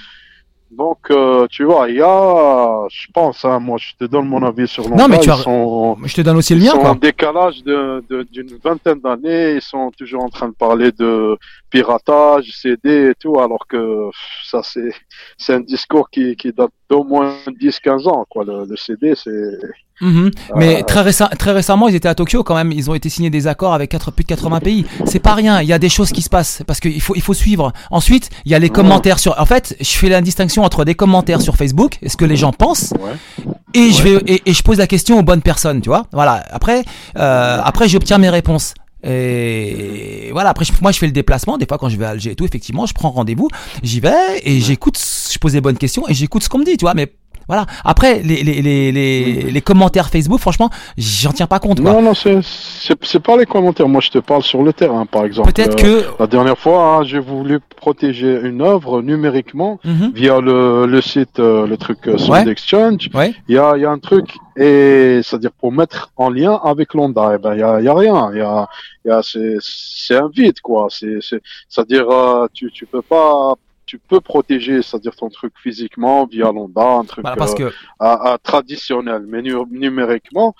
[0.70, 4.42] Donc, euh, tu vois, il y a, je pense, hein, moi, je te donne mon
[4.42, 4.96] avis sur l'Onda.
[5.04, 6.82] Non, mais tu ils as- sont, Je te donne aussi le ils mien, sont en
[6.82, 6.94] quoi.
[6.96, 9.54] décalage de- de- d'une vingtaine d'années.
[9.54, 11.38] Ils sont toujours en train de parler de
[11.70, 14.10] piratage, CD et tout, alors que
[14.44, 14.92] ça, c'est,
[15.38, 18.44] c'est un discours qui, qui date d'au moins 10-15 ans, quoi.
[18.44, 19.58] Le, le CD, c'est,
[20.01, 20.30] Mhm.
[20.57, 22.70] Mais Euh, très, récem- très récemment, ils étaient à Tokyo quand même.
[22.72, 24.84] Ils ont été signés des accords avec quatre- plus de 80 pays.
[25.07, 25.61] C'est pas rien.
[25.61, 27.72] Il y a des choses qui se passent parce qu'il faut, il faut suivre.
[27.90, 29.34] Ensuite, il y a les commentaires sur.
[29.40, 32.36] En fait, je fais la distinction entre des commentaires sur Facebook, est ce que les
[32.36, 33.55] gens pensent, ouais.
[33.74, 36.07] et je vais et, et je pose la question aux bonnes personnes, tu vois.
[36.12, 36.44] Voilà.
[36.51, 36.84] Après,
[37.16, 38.74] euh, après, j'obtiens mes réponses.
[39.03, 41.57] Et voilà, après, moi, je fais le déplacement.
[41.59, 43.49] Des fois, quand je vais à Alger et tout, effectivement, je prends rendez-vous,
[43.82, 44.99] j'y vais et j'écoute,
[45.32, 46.94] je pose des bonnes questions et j'écoute ce qu'on me dit, tu vois.
[46.94, 47.12] Mais
[47.49, 47.66] voilà.
[47.84, 51.92] Après, les, les, les, les, les commentaires Facebook, franchement, j'en tiens pas compte, quoi.
[51.94, 53.88] Non, non, c'est, pas les commentaires.
[53.88, 55.53] Moi, je te parle sur le terrain, par exemple.
[55.53, 56.07] Peut-être Euh, que.
[56.20, 60.12] La dernière fois, hein, j'ai voulu protéger une œuvre numériquement Mhm.
[60.14, 62.53] via le, le site, euh, le truc euh, Sound Ouais.
[62.53, 63.09] Exchange.
[63.14, 63.34] Ouais.
[63.49, 66.94] Il y a, il y a un truc, et c'est-à-dire pour mettre en lien avec
[66.94, 68.30] l'Onda, eh ben, il y a, il y a rien.
[68.32, 68.66] Il y a,
[69.05, 70.88] il y a, c'est, c'est un vide, quoi.
[70.90, 73.55] C'est, c'est, c'est-à-dire, euh, tu, tu peux pas,
[73.93, 77.74] tu peux protéger, c'est-à-dire ton truc physiquement via l'Onda, un truc Voilà, parce euh, que.
[78.09, 80.51] à, à traditionnel, mais nu- numériquement,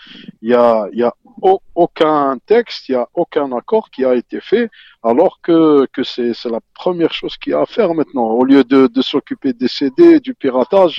[0.43, 1.13] il y a, y a
[1.51, 4.67] au- aucun texte, il y a aucun accord qui a été fait,
[5.11, 8.29] alors que, que c'est, la première chose qu'il y a à faire maintenant.
[8.41, 10.97] Au lieu de, de s'occuper des CD, du piratage,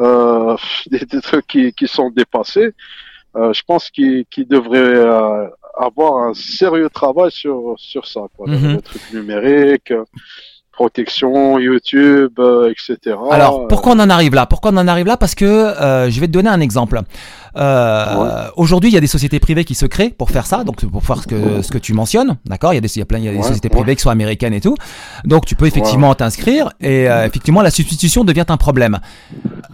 [0.00, 0.56] euh,
[0.92, 2.70] des, des trucs qui, qui sont dépassés,
[3.34, 5.48] euh, je pense qu'il, qu'il devrait euh,
[5.88, 8.46] avoir un sérieux travail sur, sur ça, quoi.
[8.46, 10.04] Le- le truc numérique, euh,
[10.72, 13.16] protection, YouTube, euh, etc.
[13.30, 14.46] Alors, pourquoi on en arrive là?
[14.46, 15.16] Pourquoi on en arrive là?
[15.16, 17.00] Parce que euh, je vais te donner un exemple.
[17.56, 20.84] Euh, Aujourd'hui, il y a des sociétés privées qui se créent pour faire ça, donc
[20.86, 22.72] pour faire ce que, ce que tu mentionnes, d'accord?
[22.72, 23.74] Il y a des, il y a plein, il y a des Ouais, sociétés ouais.
[23.76, 24.74] privées qui sont américaines et tout,
[25.24, 28.98] donc tu peux effectivement t'inscrire et effectivement la substitution devient un problème.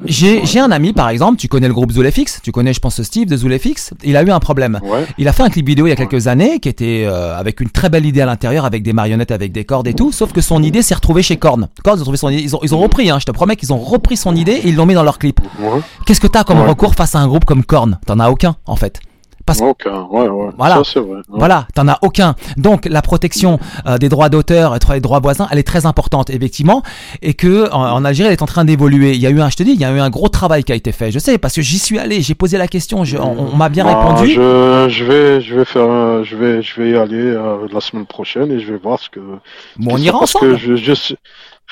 [0.05, 3.29] J'ai un ami par exemple, tu connais le groupe Zulefix, tu connais je pense Steve
[3.29, 4.81] de Zulefix, il a eu un problème.
[5.19, 7.71] Il a fait un clip vidéo il y a quelques années qui était avec une
[7.71, 10.11] très belle idée à l'intérieur, avec des marionnettes, avec des cordes et tout.
[10.13, 11.69] Sauf que son idée s'est retrouvée chez Korn.
[11.85, 13.73] Korn, ils ont, trouvé son ils ont, ils ont repris, hein, je te promets qu'ils
[13.73, 15.41] ont repris son idée et ils l'ont mis dans leur clip.
[15.61, 15.81] Ouais.
[16.07, 16.69] Qu'est-ce que t'as comme Ouais.
[16.69, 17.99] recours face à un groupe comme Korn?
[18.07, 19.01] T'en as aucun en fait.
[19.49, 20.51] Parce Aucun, ouais, ouais.
[20.57, 20.83] Voilà.
[20.85, 21.17] Ça, vrai.
[21.17, 21.23] ouais.
[21.29, 22.35] Voilà, t'en as aucun.
[22.57, 26.31] Donc la protection euh, des droits d'auteur et des droits voisins, elle est très importante,
[26.31, 26.83] effectivement,
[27.23, 29.13] et que en, en Algérie, elle est en train d'évoluer.
[29.15, 30.65] Il y a eu un, je te dis, il y a eu un gros travail
[30.65, 31.11] qui a été fait.
[31.11, 33.69] Je sais parce que j'y suis allé, j'ai posé la question, je- on, on m'a
[33.71, 34.33] bien Ah, répondu.
[34.35, 37.81] je, je vais, je vais faire, un- je vais, je vais y aller euh, la
[37.81, 39.21] semaine prochaine et je vais voir ce que.
[39.79, 40.53] Bon, on ira c'est, parce ensemble.
[40.53, 41.15] que je, je.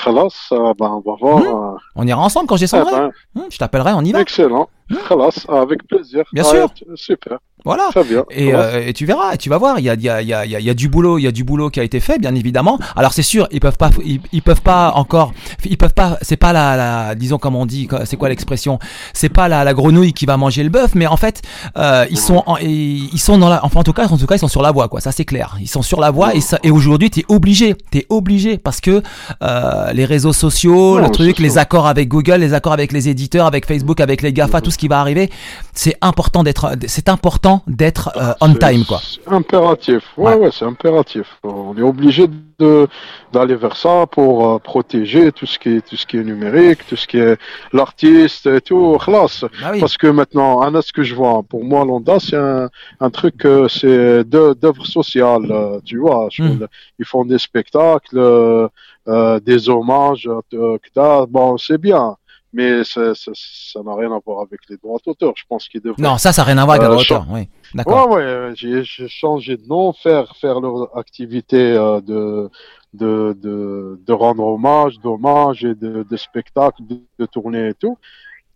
[0.03, 1.39] Khalas, euh, ben, on va voir.
[1.39, 1.47] Mhm.
[1.47, 2.93] euh, On ira ensemble quand je eh descendrai.
[2.93, 4.21] ben, Hum, je t'appellerai, on y va.
[4.21, 4.69] excellent.
[5.09, 6.25] Khalas, avec plaisir.
[6.33, 6.69] Bien sûr.
[6.95, 7.39] Super.
[7.65, 7.89] Voilà.
[7.91, 8.25] Très bien.
[8.31, 10.23] Et, euh, et tu verras, et tu vas voir, il y a, il y, a,
[10.23, 11.43] il y, a, il y a- il y a du boulot, il y a du
[11.43, 12.79] boulot qui a été fait, bien évidemment.
[12.95, 15.33] Alors c'est sûr, ils peuvent pas, ils, ils peuvent pas encore,
[15.65, 18.79] ils peuvent pas, c'est pas la, la, disons comme on dit, c'est quoi l'expression,
[19.15, 21.43] c'est pas la, la grenouille qui va manger le bœuf, mais en fait,
[21.77, 24.37] euh, ils sont, en, ils sont dans la, enfin en tout cas, en tout cas,
[24.37, 25.01] ils sont sur la voie, quoi.
[25.01, 25.57] Ça c'est clair.
[25.61, 29.03] Ils sont sur la voie et, ça, et aujourd'hui, t'es obligé, t'es obligé parce que
[29.43, 33.09] euh, les réseaux sociaux, Non, le truc, les accords avec Google, les accords avec les
[33.09, 35.31] éditeurs, avec Facebook, avec les Gafa, tout ce qui va arriver,
[35.75, 39.01] c'est important d'être, c'est important d'être euh, on time, quoi.
[39.27, 40.03] Impératif.
[40.17, 40.37] Ouais, Ouais.
[40.37, 41.27] ouais, c'est impératif.
[41.45, 45.97] On est obligé de d'aller vers ça pour euh, protéger tout ce qui est tout
[45.97, 47.37] ce qui est numérique, tout ce qui est
[47.73, 48.97] l'artiste et tout.
[49.05, 49.45] Khalas.
[49.61, 49.81] Bah oui.
[49.81, 52.69] Parce que maintenant, Anna, ce que je vois, pour moi, l'Onda, c'est un,
[53.01, 56.29] un truc, euh, c'est de- d'œuvre sociale, euh, tu vois.
[56.31, 56.67] Je- Mm.
[56.99, 58.69] Ils font des spectacles, euh,
[59.09, 62.17] euh, des hommages, euh, bon, c'est bien.
[62.53, 65.33] Mais ça ça- ça n'a rien à voir avec les droits d'auteur.
[65.37, 67.03] Je pense qu'ils devraient Non, ça, ça n'a rien à voir avec Euh, la je-
[67.13, 67.27] hauteur.
[67.31, 68.11] Oui, d'accord.
[68.11, 72.49] Ouais, ouais, j'ai j'ai changé de nom, faire faire leur activité euh, de,
[72.95, 77.99] de de de rendre hommage, d'hommage et de, de spectacle, de, de tournée et tout,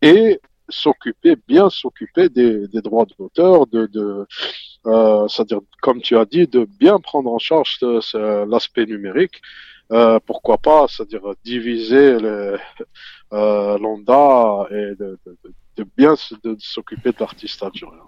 [0.01, 4.25] et s'occuper, bien s'occuper des, des droits d'auteur, de de
[4.87, 7.79] euh, c'est-à-dire comme tu as dit, de bien prendre en charge
[8.49, 9.43] l'aspect numérique.
[9.93, 12.17] Euh, pourquoi pas, c'est-à-dire diviser
[13.33, 15.39] euh, l'onda et de, de,
[15.77, 16.15] de- bien
[16.59, 18.05] s'occuper de l'artiste algérien.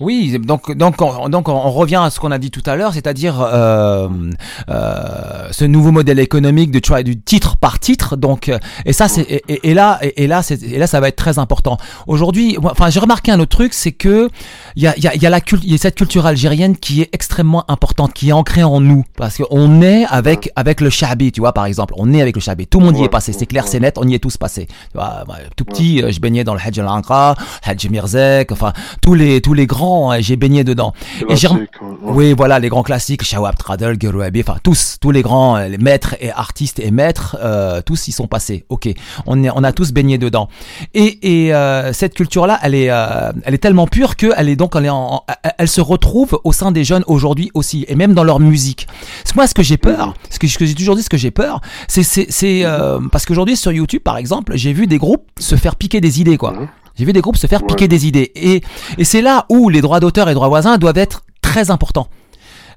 [0.00, 2.94] Oui, donc donc on, donc on revient à ce qu'on a dit tout à l'heure,
[2.94, 4.08] c'est-à-dire euh,
[4.70, 8.16] euh, ce nouveau modèle économique de du titre par titre.
[8.16, 11.08] Donc euh, et ça c'est et, là et, et là c'est et là ça va
[11.08, 11.76] être très important.
[12.06, 14.30] Aujourd'hui, enfin j'ai remarqué un autre truc, c'est que
[14.76, 17.02] il y a il y a, y a la y a cette culture algérienne qui
[17.02, 21.32] est extrêmement importante, qui est ancrée en nous parce qu'on est avec avec le shabi,
[21.32, 22.66] tu vois par exemple, on est avec le shabi.
[22.66, 24.66] Tout le monde y est passé, c'est clair, c'est net, on y est tous passés.
[24.66, 27.34] Tu vois, bah, tout petit, euh, je baignais dans le Hajj al-Anqa,
[27.64, 30.92] Hajj Mirzek, enfin tous les tous les grands, euh, j'ai baigné dedans.
[31.28, 32.12] Et j'ai rem- Classique, ouais, ouais.
[32.14, 35.78] Oui, voilà, les grands classiques, Shawab, Tradel, Gerouabi, enfin tous, tous les grands, euh, les
[35.78, 38.64] maîtres et artistes et maîtres, euh, tous y sont passés.
[38.68, 38.88] Ok,
[39.26, 40.48] on, est, on a tous baigné dedans.
[40.94, 44.56] Et, et euh, cette culture-là, elle est, euh, elle est tellement pure que elle est
[44.56, 47.84] donc, elle, est en- en- elle- elle se retrouve au sein des jeunes aujourd'hui aussi,
[47.88, 48.86] et même dans leur musique.
[49.24, 51.60] C'est Moi, ce que j'ai peur, ce que, j'ai toujours dit, ce que j'ai peur,
[51.88, 52.64] c'est, c'est,
[53.12, 56.36] parce qu'aujourd'hui sur YouTube, par exemple, j'ai vu des groupes se faire piquer des idées,
[56.36, 56.54] quoi.
[57.00, 57.66] J'ai vu des groupes se faire Ouais.
[57.68, 58.30] piquer des idées.
[58.34, 58.60] Et,
[58.98, 62.08] et c'est là où les droits d'auteur et droits voisins doivent être très importants.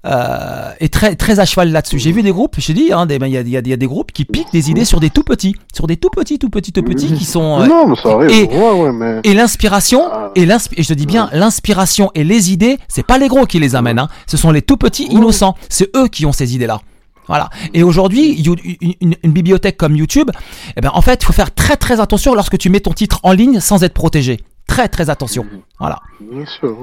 [0.05, 1.99] Euh, et très très à cheval là-dessus.
[1.99, 3.67] J'ai vu des groupes, je dit, hein, des- il y, a, il y a- il
[3.67, 6.09] y a des groupes qui piquent des idées sur des tout petits, sur des tout
[6.09, 7.59] petits, tout petits, tout petits qui sont.
[7.61, 8.29] euh, Non, mais ça arrive.
[8.29, 9.19] et- ouais, ouais, mais.
[9.25, 10.31] et l'inspiration, Ah.
[10.35, 13.75] et je te dis bien, l'inspiration et les idées, c'est pas les gros qui les
[13.75, 14.07] amènent, hein.
[14.27, 15.55] ce sont les tout petits innocents.
[15.69, 16.79] C'est eux qui ont ces idées-là.
[17.27, 17.49] Voilà.
[17.73, 18.55] Et aujourd'hui, une,
[19.01, 20.29] une- une bibliothèque comme YouTube,
[20.75, 23.19] eh ben, en fait, il faut faire très très attention lorsque tu mets ton titre
[23.23, 24.39] en ligne sans être protégé.
[24.67, 25.45] Très très attention.
[25.79, 25.99] Voilà.
[26.19, 26.75] Bien sûr.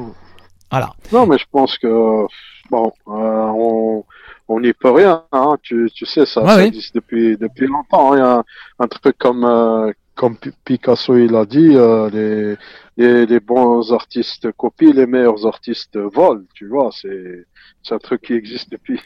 [0.71, 0.91] Voilà.
[1.13, 2.27] Non, mais je pense que.
[2.71, 4.05] Bon, euh, on.
[4.53, 5.55] On n'y peut rien, hein.
[5.63, 6.67] tu, tu sais, ça, Ouais, ça ouais.
[6.67, 8.15] existe depuis, depuis longtemps.
[8.15, 8.43] hein.
[8.81, 12.57] Un, un truc comme, euh, comme Pi- Picasso il a dit, euh, les,
[13.01, 16.91] les, les bons artistes copient, les meilleurs artistes volent, tu vois.
[16.93, 17.47] C'est,
[17.91, 19.01] un truc qui existe depuis,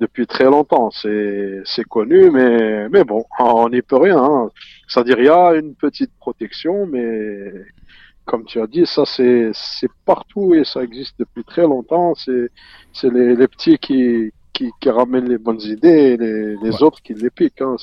[0.00, 0.90] depuis très longtemps.
[0.90, 4.22] C'est, c'est connu, mais, mais bon, on n'y peut rien.
[4.22, 4.50] Hein.
[4.86, 7.52] C'est-à-dire, il y a une petite protection, mais
[8.26, 12.14] comme tu as dit, ça c'est, c'est partout et ça existe depuis très longtemps.
[12.14, 12.50] C'est,
[12.92, 16.82] c'est les, les petits qui, qui, qui ramènent les bonnes idées et les, les Ouais.
[16.82, 17.62] autres qui les piquent.
[17.62, 17.76] Hein.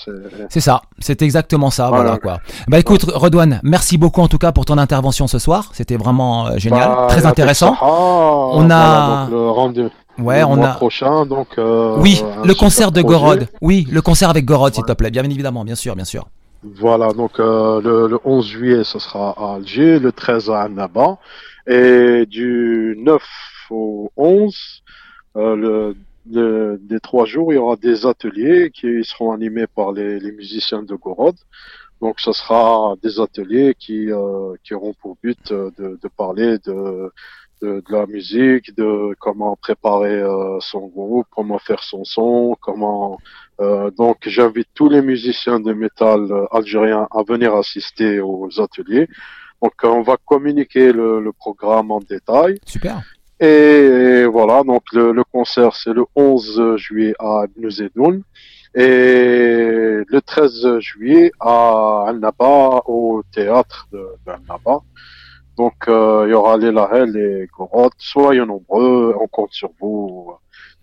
[0.49, 2.17] C'est, ça, c'est exactement ça, voilà, Voilà.
[2.19, 2.37] quoi.
[2.67, 5.69] Bah écoute, Redouane, merci beaucoup en tout cas pour ton intervention ce soir.
[5.73, 7.73] C'était vraiment euh, génial, Bah, très intéressant.
[7.75, 9.89] Sahara, On voilà, a- donc le
[10.23, 10.73] Ouais, le on mois a.
[10.75, 11.47] prochain, donc.
[11.57, 13.17] euh, Oui, le concert de projet.
[13.19, 13.47] Gorod.
[13.61, 14.89] Oui, le concert avec Gorod, s'il Ouais.
[14.89, 15.11] te plaît.
[15.11, 16.25] Bien évidemment, bien sûr, bien sûr.
[16.81, 21.17] Voilà, donc euh, le, le 11 juillet, ce sera à Alger, le 13 à Annaba,
[21.67, 23.21] et du 9
[23.71, 24.55] au 11,
[25.37, 25.95] euh, le,
[26.31, 30.31] le- des trois jours, il y aura des ateliers qui seront animés par les, les
[30.31, 31.35] musiciens de Gorod.
[32.01, 36.57] Donc, ce sera des ateliers qui, euh, qui auront pour but euh, de, de parler
[36.65, 37.11] de,
[37.61, 43.17] de, de la musique, de comment préparer euh, son groupe, comment faire son son, comment
[43.61, 49.07] euh, donc j'invite tous les musiciens de métal euh, algériens à venir assister aux ateliers.
[49.61, 53.01] Donc on va communiquer le, le programme en détail Super.
[53.39, 57.69] Et voilà, donc le, le concert c'est le 11 juillet à Ibn
[58.77, 64.79] et le 13 juillet à Al-Naba, au théâtre de, de Al-Naba.
[65.57, 67.91] Donc euh, il y aura les Lahel et Gorod.
[67.97, 70.33] Soyez nombreux, on compte sur vous.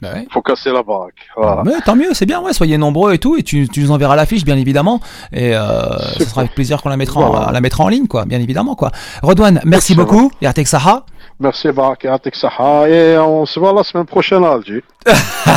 [0.00, 0.26] Bah ouais.
[0.32, 1.14] faut casser la baraque.
[1.36, 1.62] Voilà.
[1.64, 4.16] Mais tant mieux, c'est bien, ouais, soyez nombreux et tout, et tu, tu nous enverras
[4.16, 4.98] l'affiche, bien évidemment,
[5.32, 7.52] et euh, ce sera avec plaisir qu'on la mettra, en, Voilà.
[7.52, 8.90] la mettra en ligne, quoi, bien évidemment, quoi.
[9.22, 10.08] Redouane, merci Excellent.
[10.10, 11.06] beaucoup, et Artek Saha.
[11.42, 12.88] Merci et Atek Saha.
[12.88, 14.82] Et on se voit la semaine prochaine à Alger.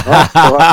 [0.08, 0.28] Hein,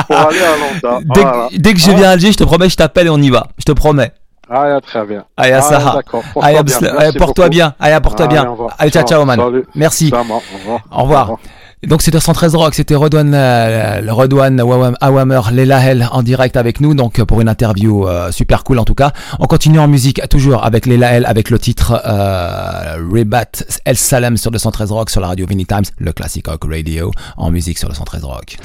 [0.07, 1.01] pour, aller à Londres.
[1.13, 1.47] Dès, Voilà.
[1.55, 1.95] dès que je Ah.
[1.95, 4.11] viens à Alger, je te promets, je t'appelle et on y va, je te promets.
[4.49, 5.23] Ah, très bien.
[5.37, 6.21] Allez, Ah, d'accord.
[6.33, 6.77] Porte-toi Allez, bien.
[6.97, 8.55] Allez, porte-toi bien, allez, porte-toi Allez, bien.
[8.77, 9.39] Allez, ciao, ciao, man.
[9.39, 9.65] Salut.
[9.75, 10.11] Merci.
[10.13, 10.41] Au revoir.
[10.91, 11.37] Au revoir.
[11.87, 17.19] Donc c'était 113 Rock, c'était Redouane, euh, Awam- Awamer Lelahel en direct avec nous, donc
[17.19, 19.11] euh, pour une interview euh, super cool en tout cas.
[19.39, 23.45] On continue en musique toujours avec Lelahel avec le titre euh, Rebat
[23.85, 27.11] El Salem sur le 113 Rock sur la radio Vinny Times, le classic rock radio
[27.37, 28.57] en musique sur le 113 Rock.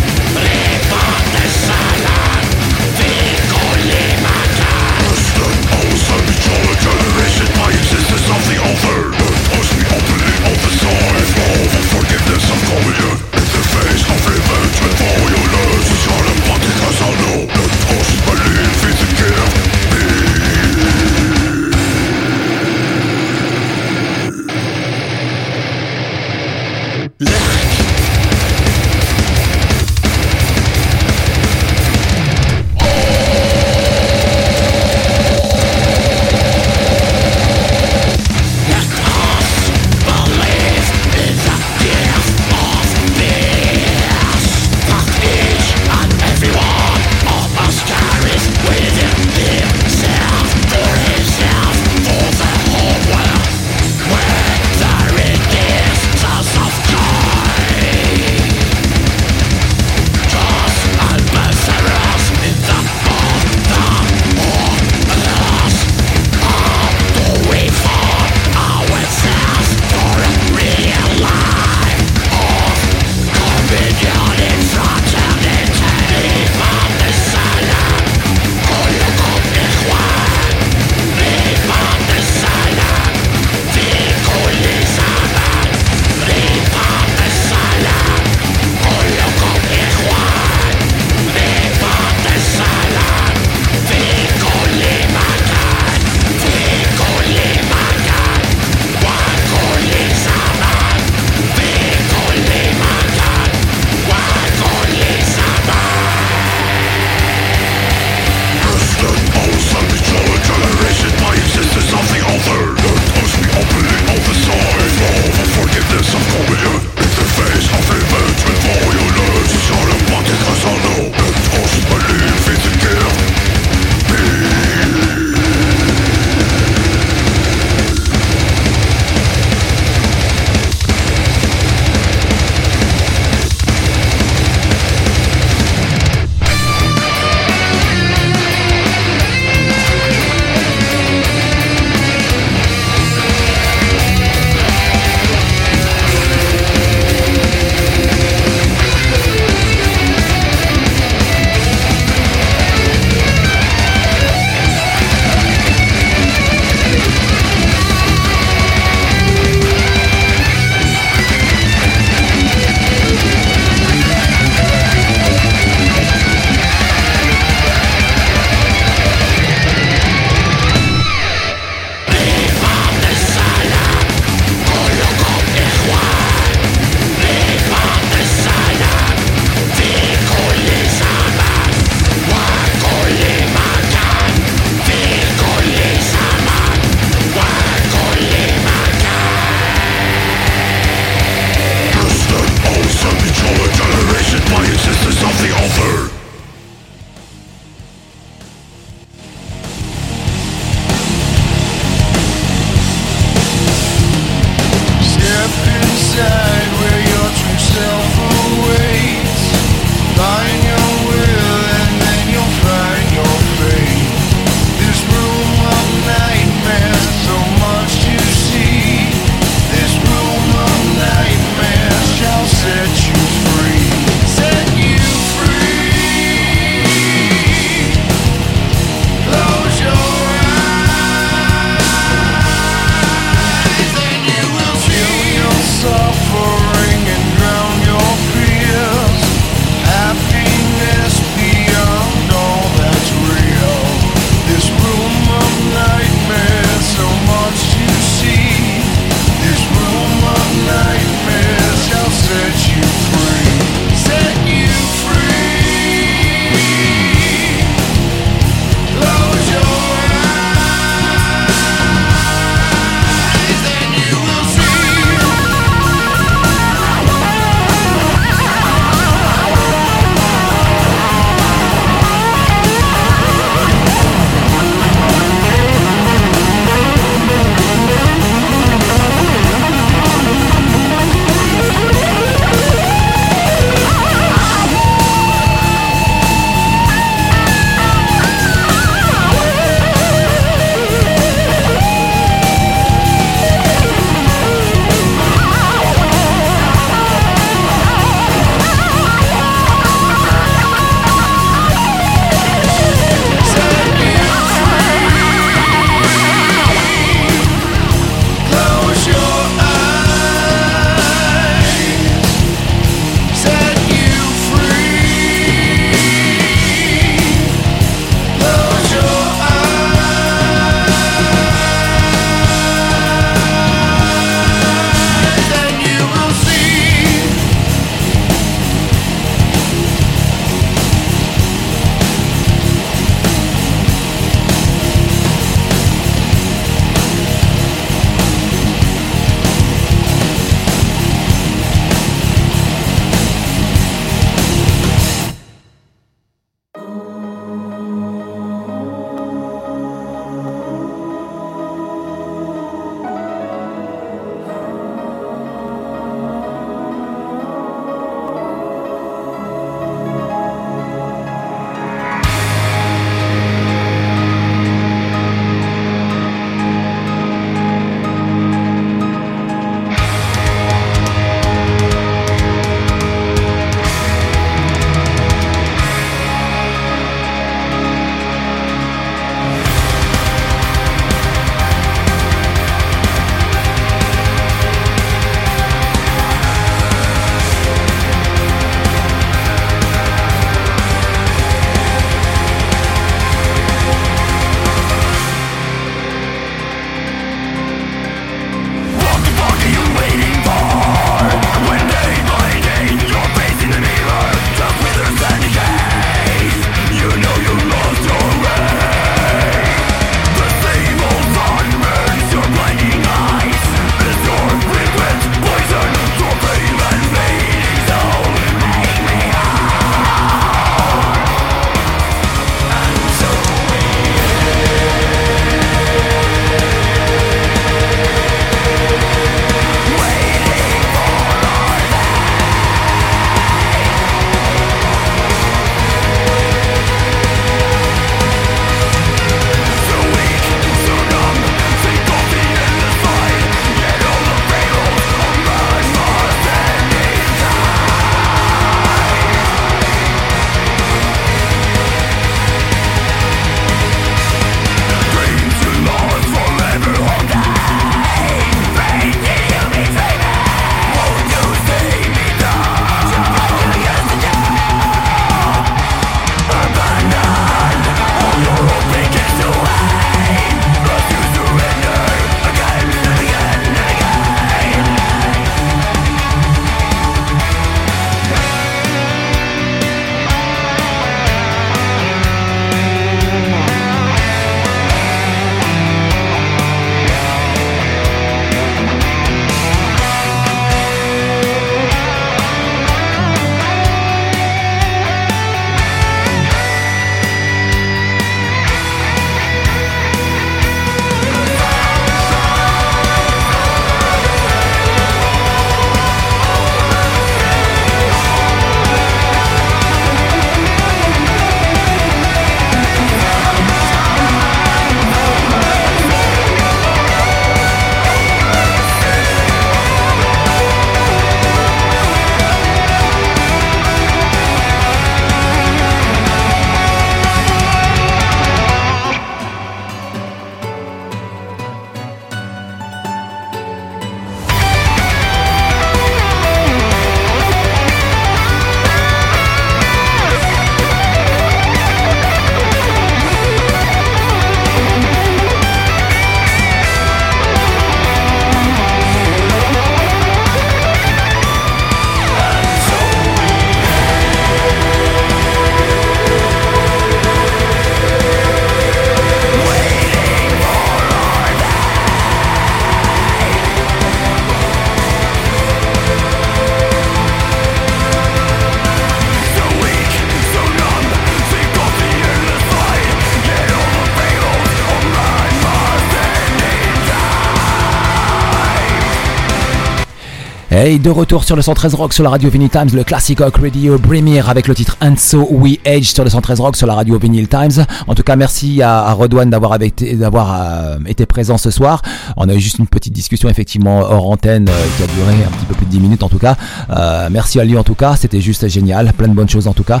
[580.82, 583.58] Et de retour sur le 113 Rock sur la radio Vinyl Times, le Classic Rock
[583.58, 586.94] Radio Premier avec le titre And So We Age sur le 113 Rock sur la
[586.94, 587.84] radio Vinyl Times.
[588.06, 592.00] En tout cas, merci à, à Redouane d'avoir euh, été présent ce soir.
[592.38, 595.50] On a eu juste une petite discussion effectivement hors antenne euh, qui a duré un
[595.50, 596.56] petit peu plus de 10 minutes en tout cas.
[596.88, 599.74] Euh, merci à lui en tout cas, c'était juste génial, plein de bonnes choses en
[599.74, 600.00] tout cas.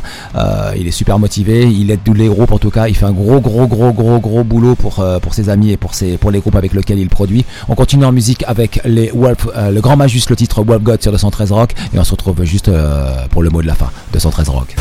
[0.78, 3.12] il est super motivé, il aide tous les groupes en tout cas, il fait un
[3.12, 6.40] gros gros gros gros gros boulot pour pour ses amis et pour ses pour les
[6.40, 7.44] groupes avec lesquels il produit.
[7.68, 11.10] On continue en musique avec les Wolf, le Grand Majus, le titre Wolf God sur
[11.10, 13.90] 213 Rock et on se retrouve juste euh, pour le mot de la fin.
[14.12, 14.76] 213 Rock.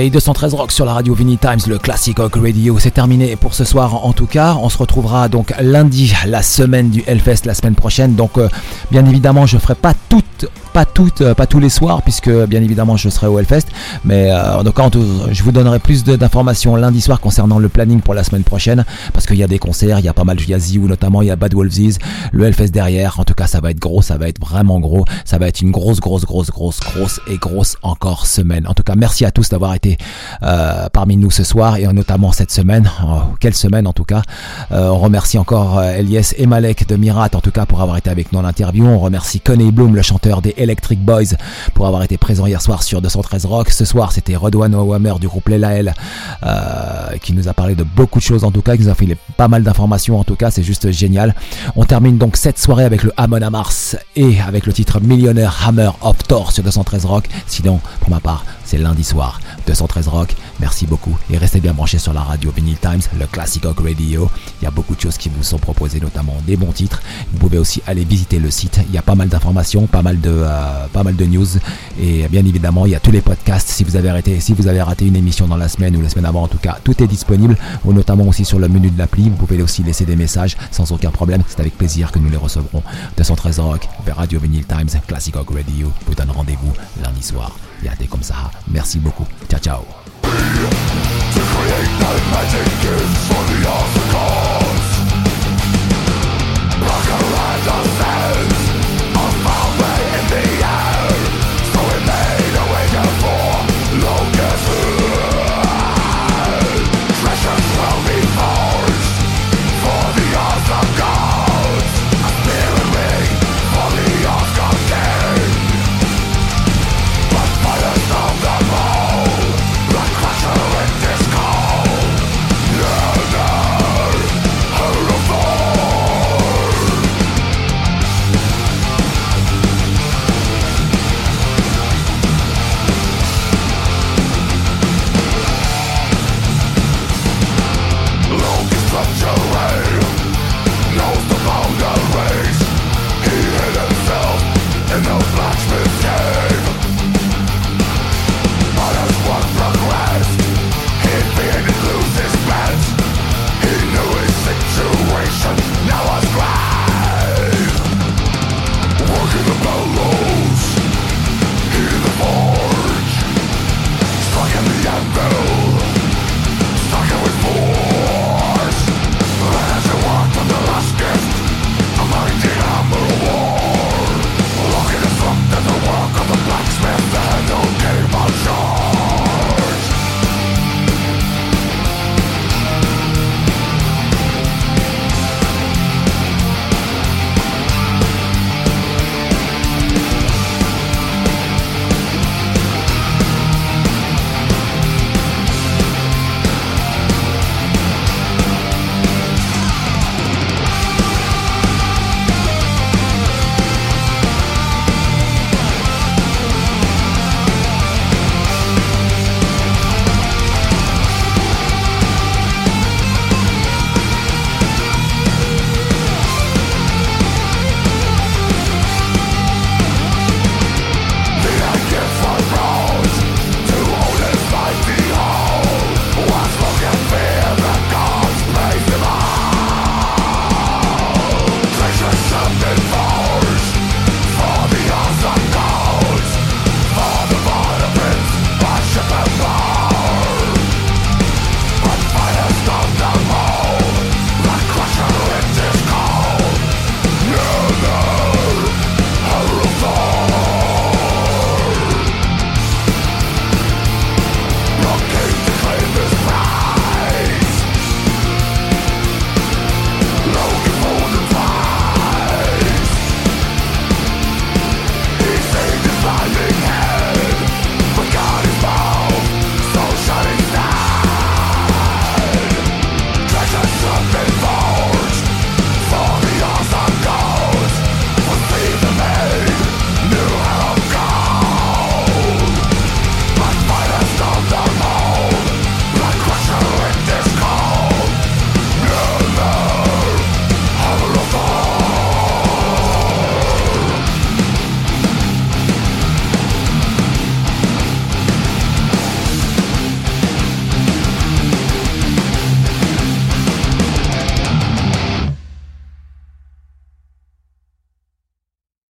[0.00, 3.52] Et 213 Rock sur la radio Vinny Times, le Classic Rock Radio, c'est terminé pour
[3.52, 4.56] ce soir en tout cas.
[4.62, 8.14] On se retrouvera donc lundi, la semaine du Hellfest, la semaine prochaine.
[8.14, 8.48] Donc, euh,
[8.90, 12.62] bien évidemment, je ferai pas toutes pas toutes, euh, pas tous les soirs, puisque bien
[12.62, 13.66] évidemment je serai au Hellfest.
[14.04, 14.88] Mais euh, en tout cas,
[15.30, 19.26] je vous donnerai plus d'informations lundi soir concernant le planning pour la semaine prochaine, parce
[19.26, 21.22] qu'il y a des concerts, il y a pas mal, il y a ou notamment,
[21.22, 21.98] il y a Bad Wolves,
[22.32, 23.18] le Hellfest derrière.
[23.18, 25.60] En tout cas, ça va être gros, ça va être vraiment gros, ça va être
[25.60, 28.66] une grosse, grosse, grosse, grosse, grosse et grosse encore semaine.
[28.68, 29.89] En tout cas, merci à tous d'avoir été
[30.42, 32.90] euh, parmi nous ce soir et notamment cette semaine.
[33.04, 34.22] Oh, quelle semaine en tout cas.
[34.70, 38.32] on remercie encore Elias et Malek de Mirat en tout cas pour avoir été avec
[38.32, 38.86] nous en interview.
[38.86, 41.36] On remercie Connie Bloom, le chanteur des Electric Boys
[41.74, 43.70] pour avoir été présent hier soir sur 213 Rock.
[43.70, 45.94] Ce soir, c'était Rodwan Owamer du groupe Lelael
[46.42, 48.94] euh, qui nous a parlé de beaucoup de choses en tout cas, qui nous a
[48.94, 51.34] fait pas mal d'informations en tout cas, c'est juste génial.
[51.76, 55.66] On termine donc cette soirée avec le Hamon à Mars et avec le titre Millionaire
[55.66, 57.24] Hammer of Thor sur 213 Rock.
[57.46, 59.40] Sinon, pour ma part, c'est lundi soir.
[59.66, 61.16] 213 Rock, merci beaucoup.
[61.30, 64.30] Et restez bien branchés sur la radio Vinyl Times, le Classic Rock Radio.
[64.60, 67.02] Il y a beaucoup de choses qui vous sont proposées, notamment des bons titres.
[67.32, 68.80] Vous pouvez aussi aller visiter le site.
[68.88, 71.46] Il y a pas mal d'informations, pas mal de, euh, pas mal de news.
[72.00, 73.68] Et bien évidemment, il y a tous les podcasts.
[73.68, 76.26] Si vous avez si vous avez raté une émission dans la semaine ou la semaine
[76.26, 77.56] avant, en tout cas, tout est disponible.
[77.84, 79.30] Ou notamment aussi sur le menu de l'appli.
[79.30, 81.42] Vous pouvez aussi laisser des messages sans aucun problème.
[81.48, 82.82] C'est avec plaisir que nous les recevrons.
[83.16, 87.56] 213 Rock, Radio Vinyl Times, Classic Rock Radio, vous donne rendez-vous lundi soir.
[87.82, 88.50] Y'a comme ça.
[88.68, 89.26] Merci beaucoup.
[89.48, 89.80] Ciao, ciao.
[92.32, 92.66] magic
[93.26, 94.10] for the awesome.
[96.82, 98.29] Rock around the sand.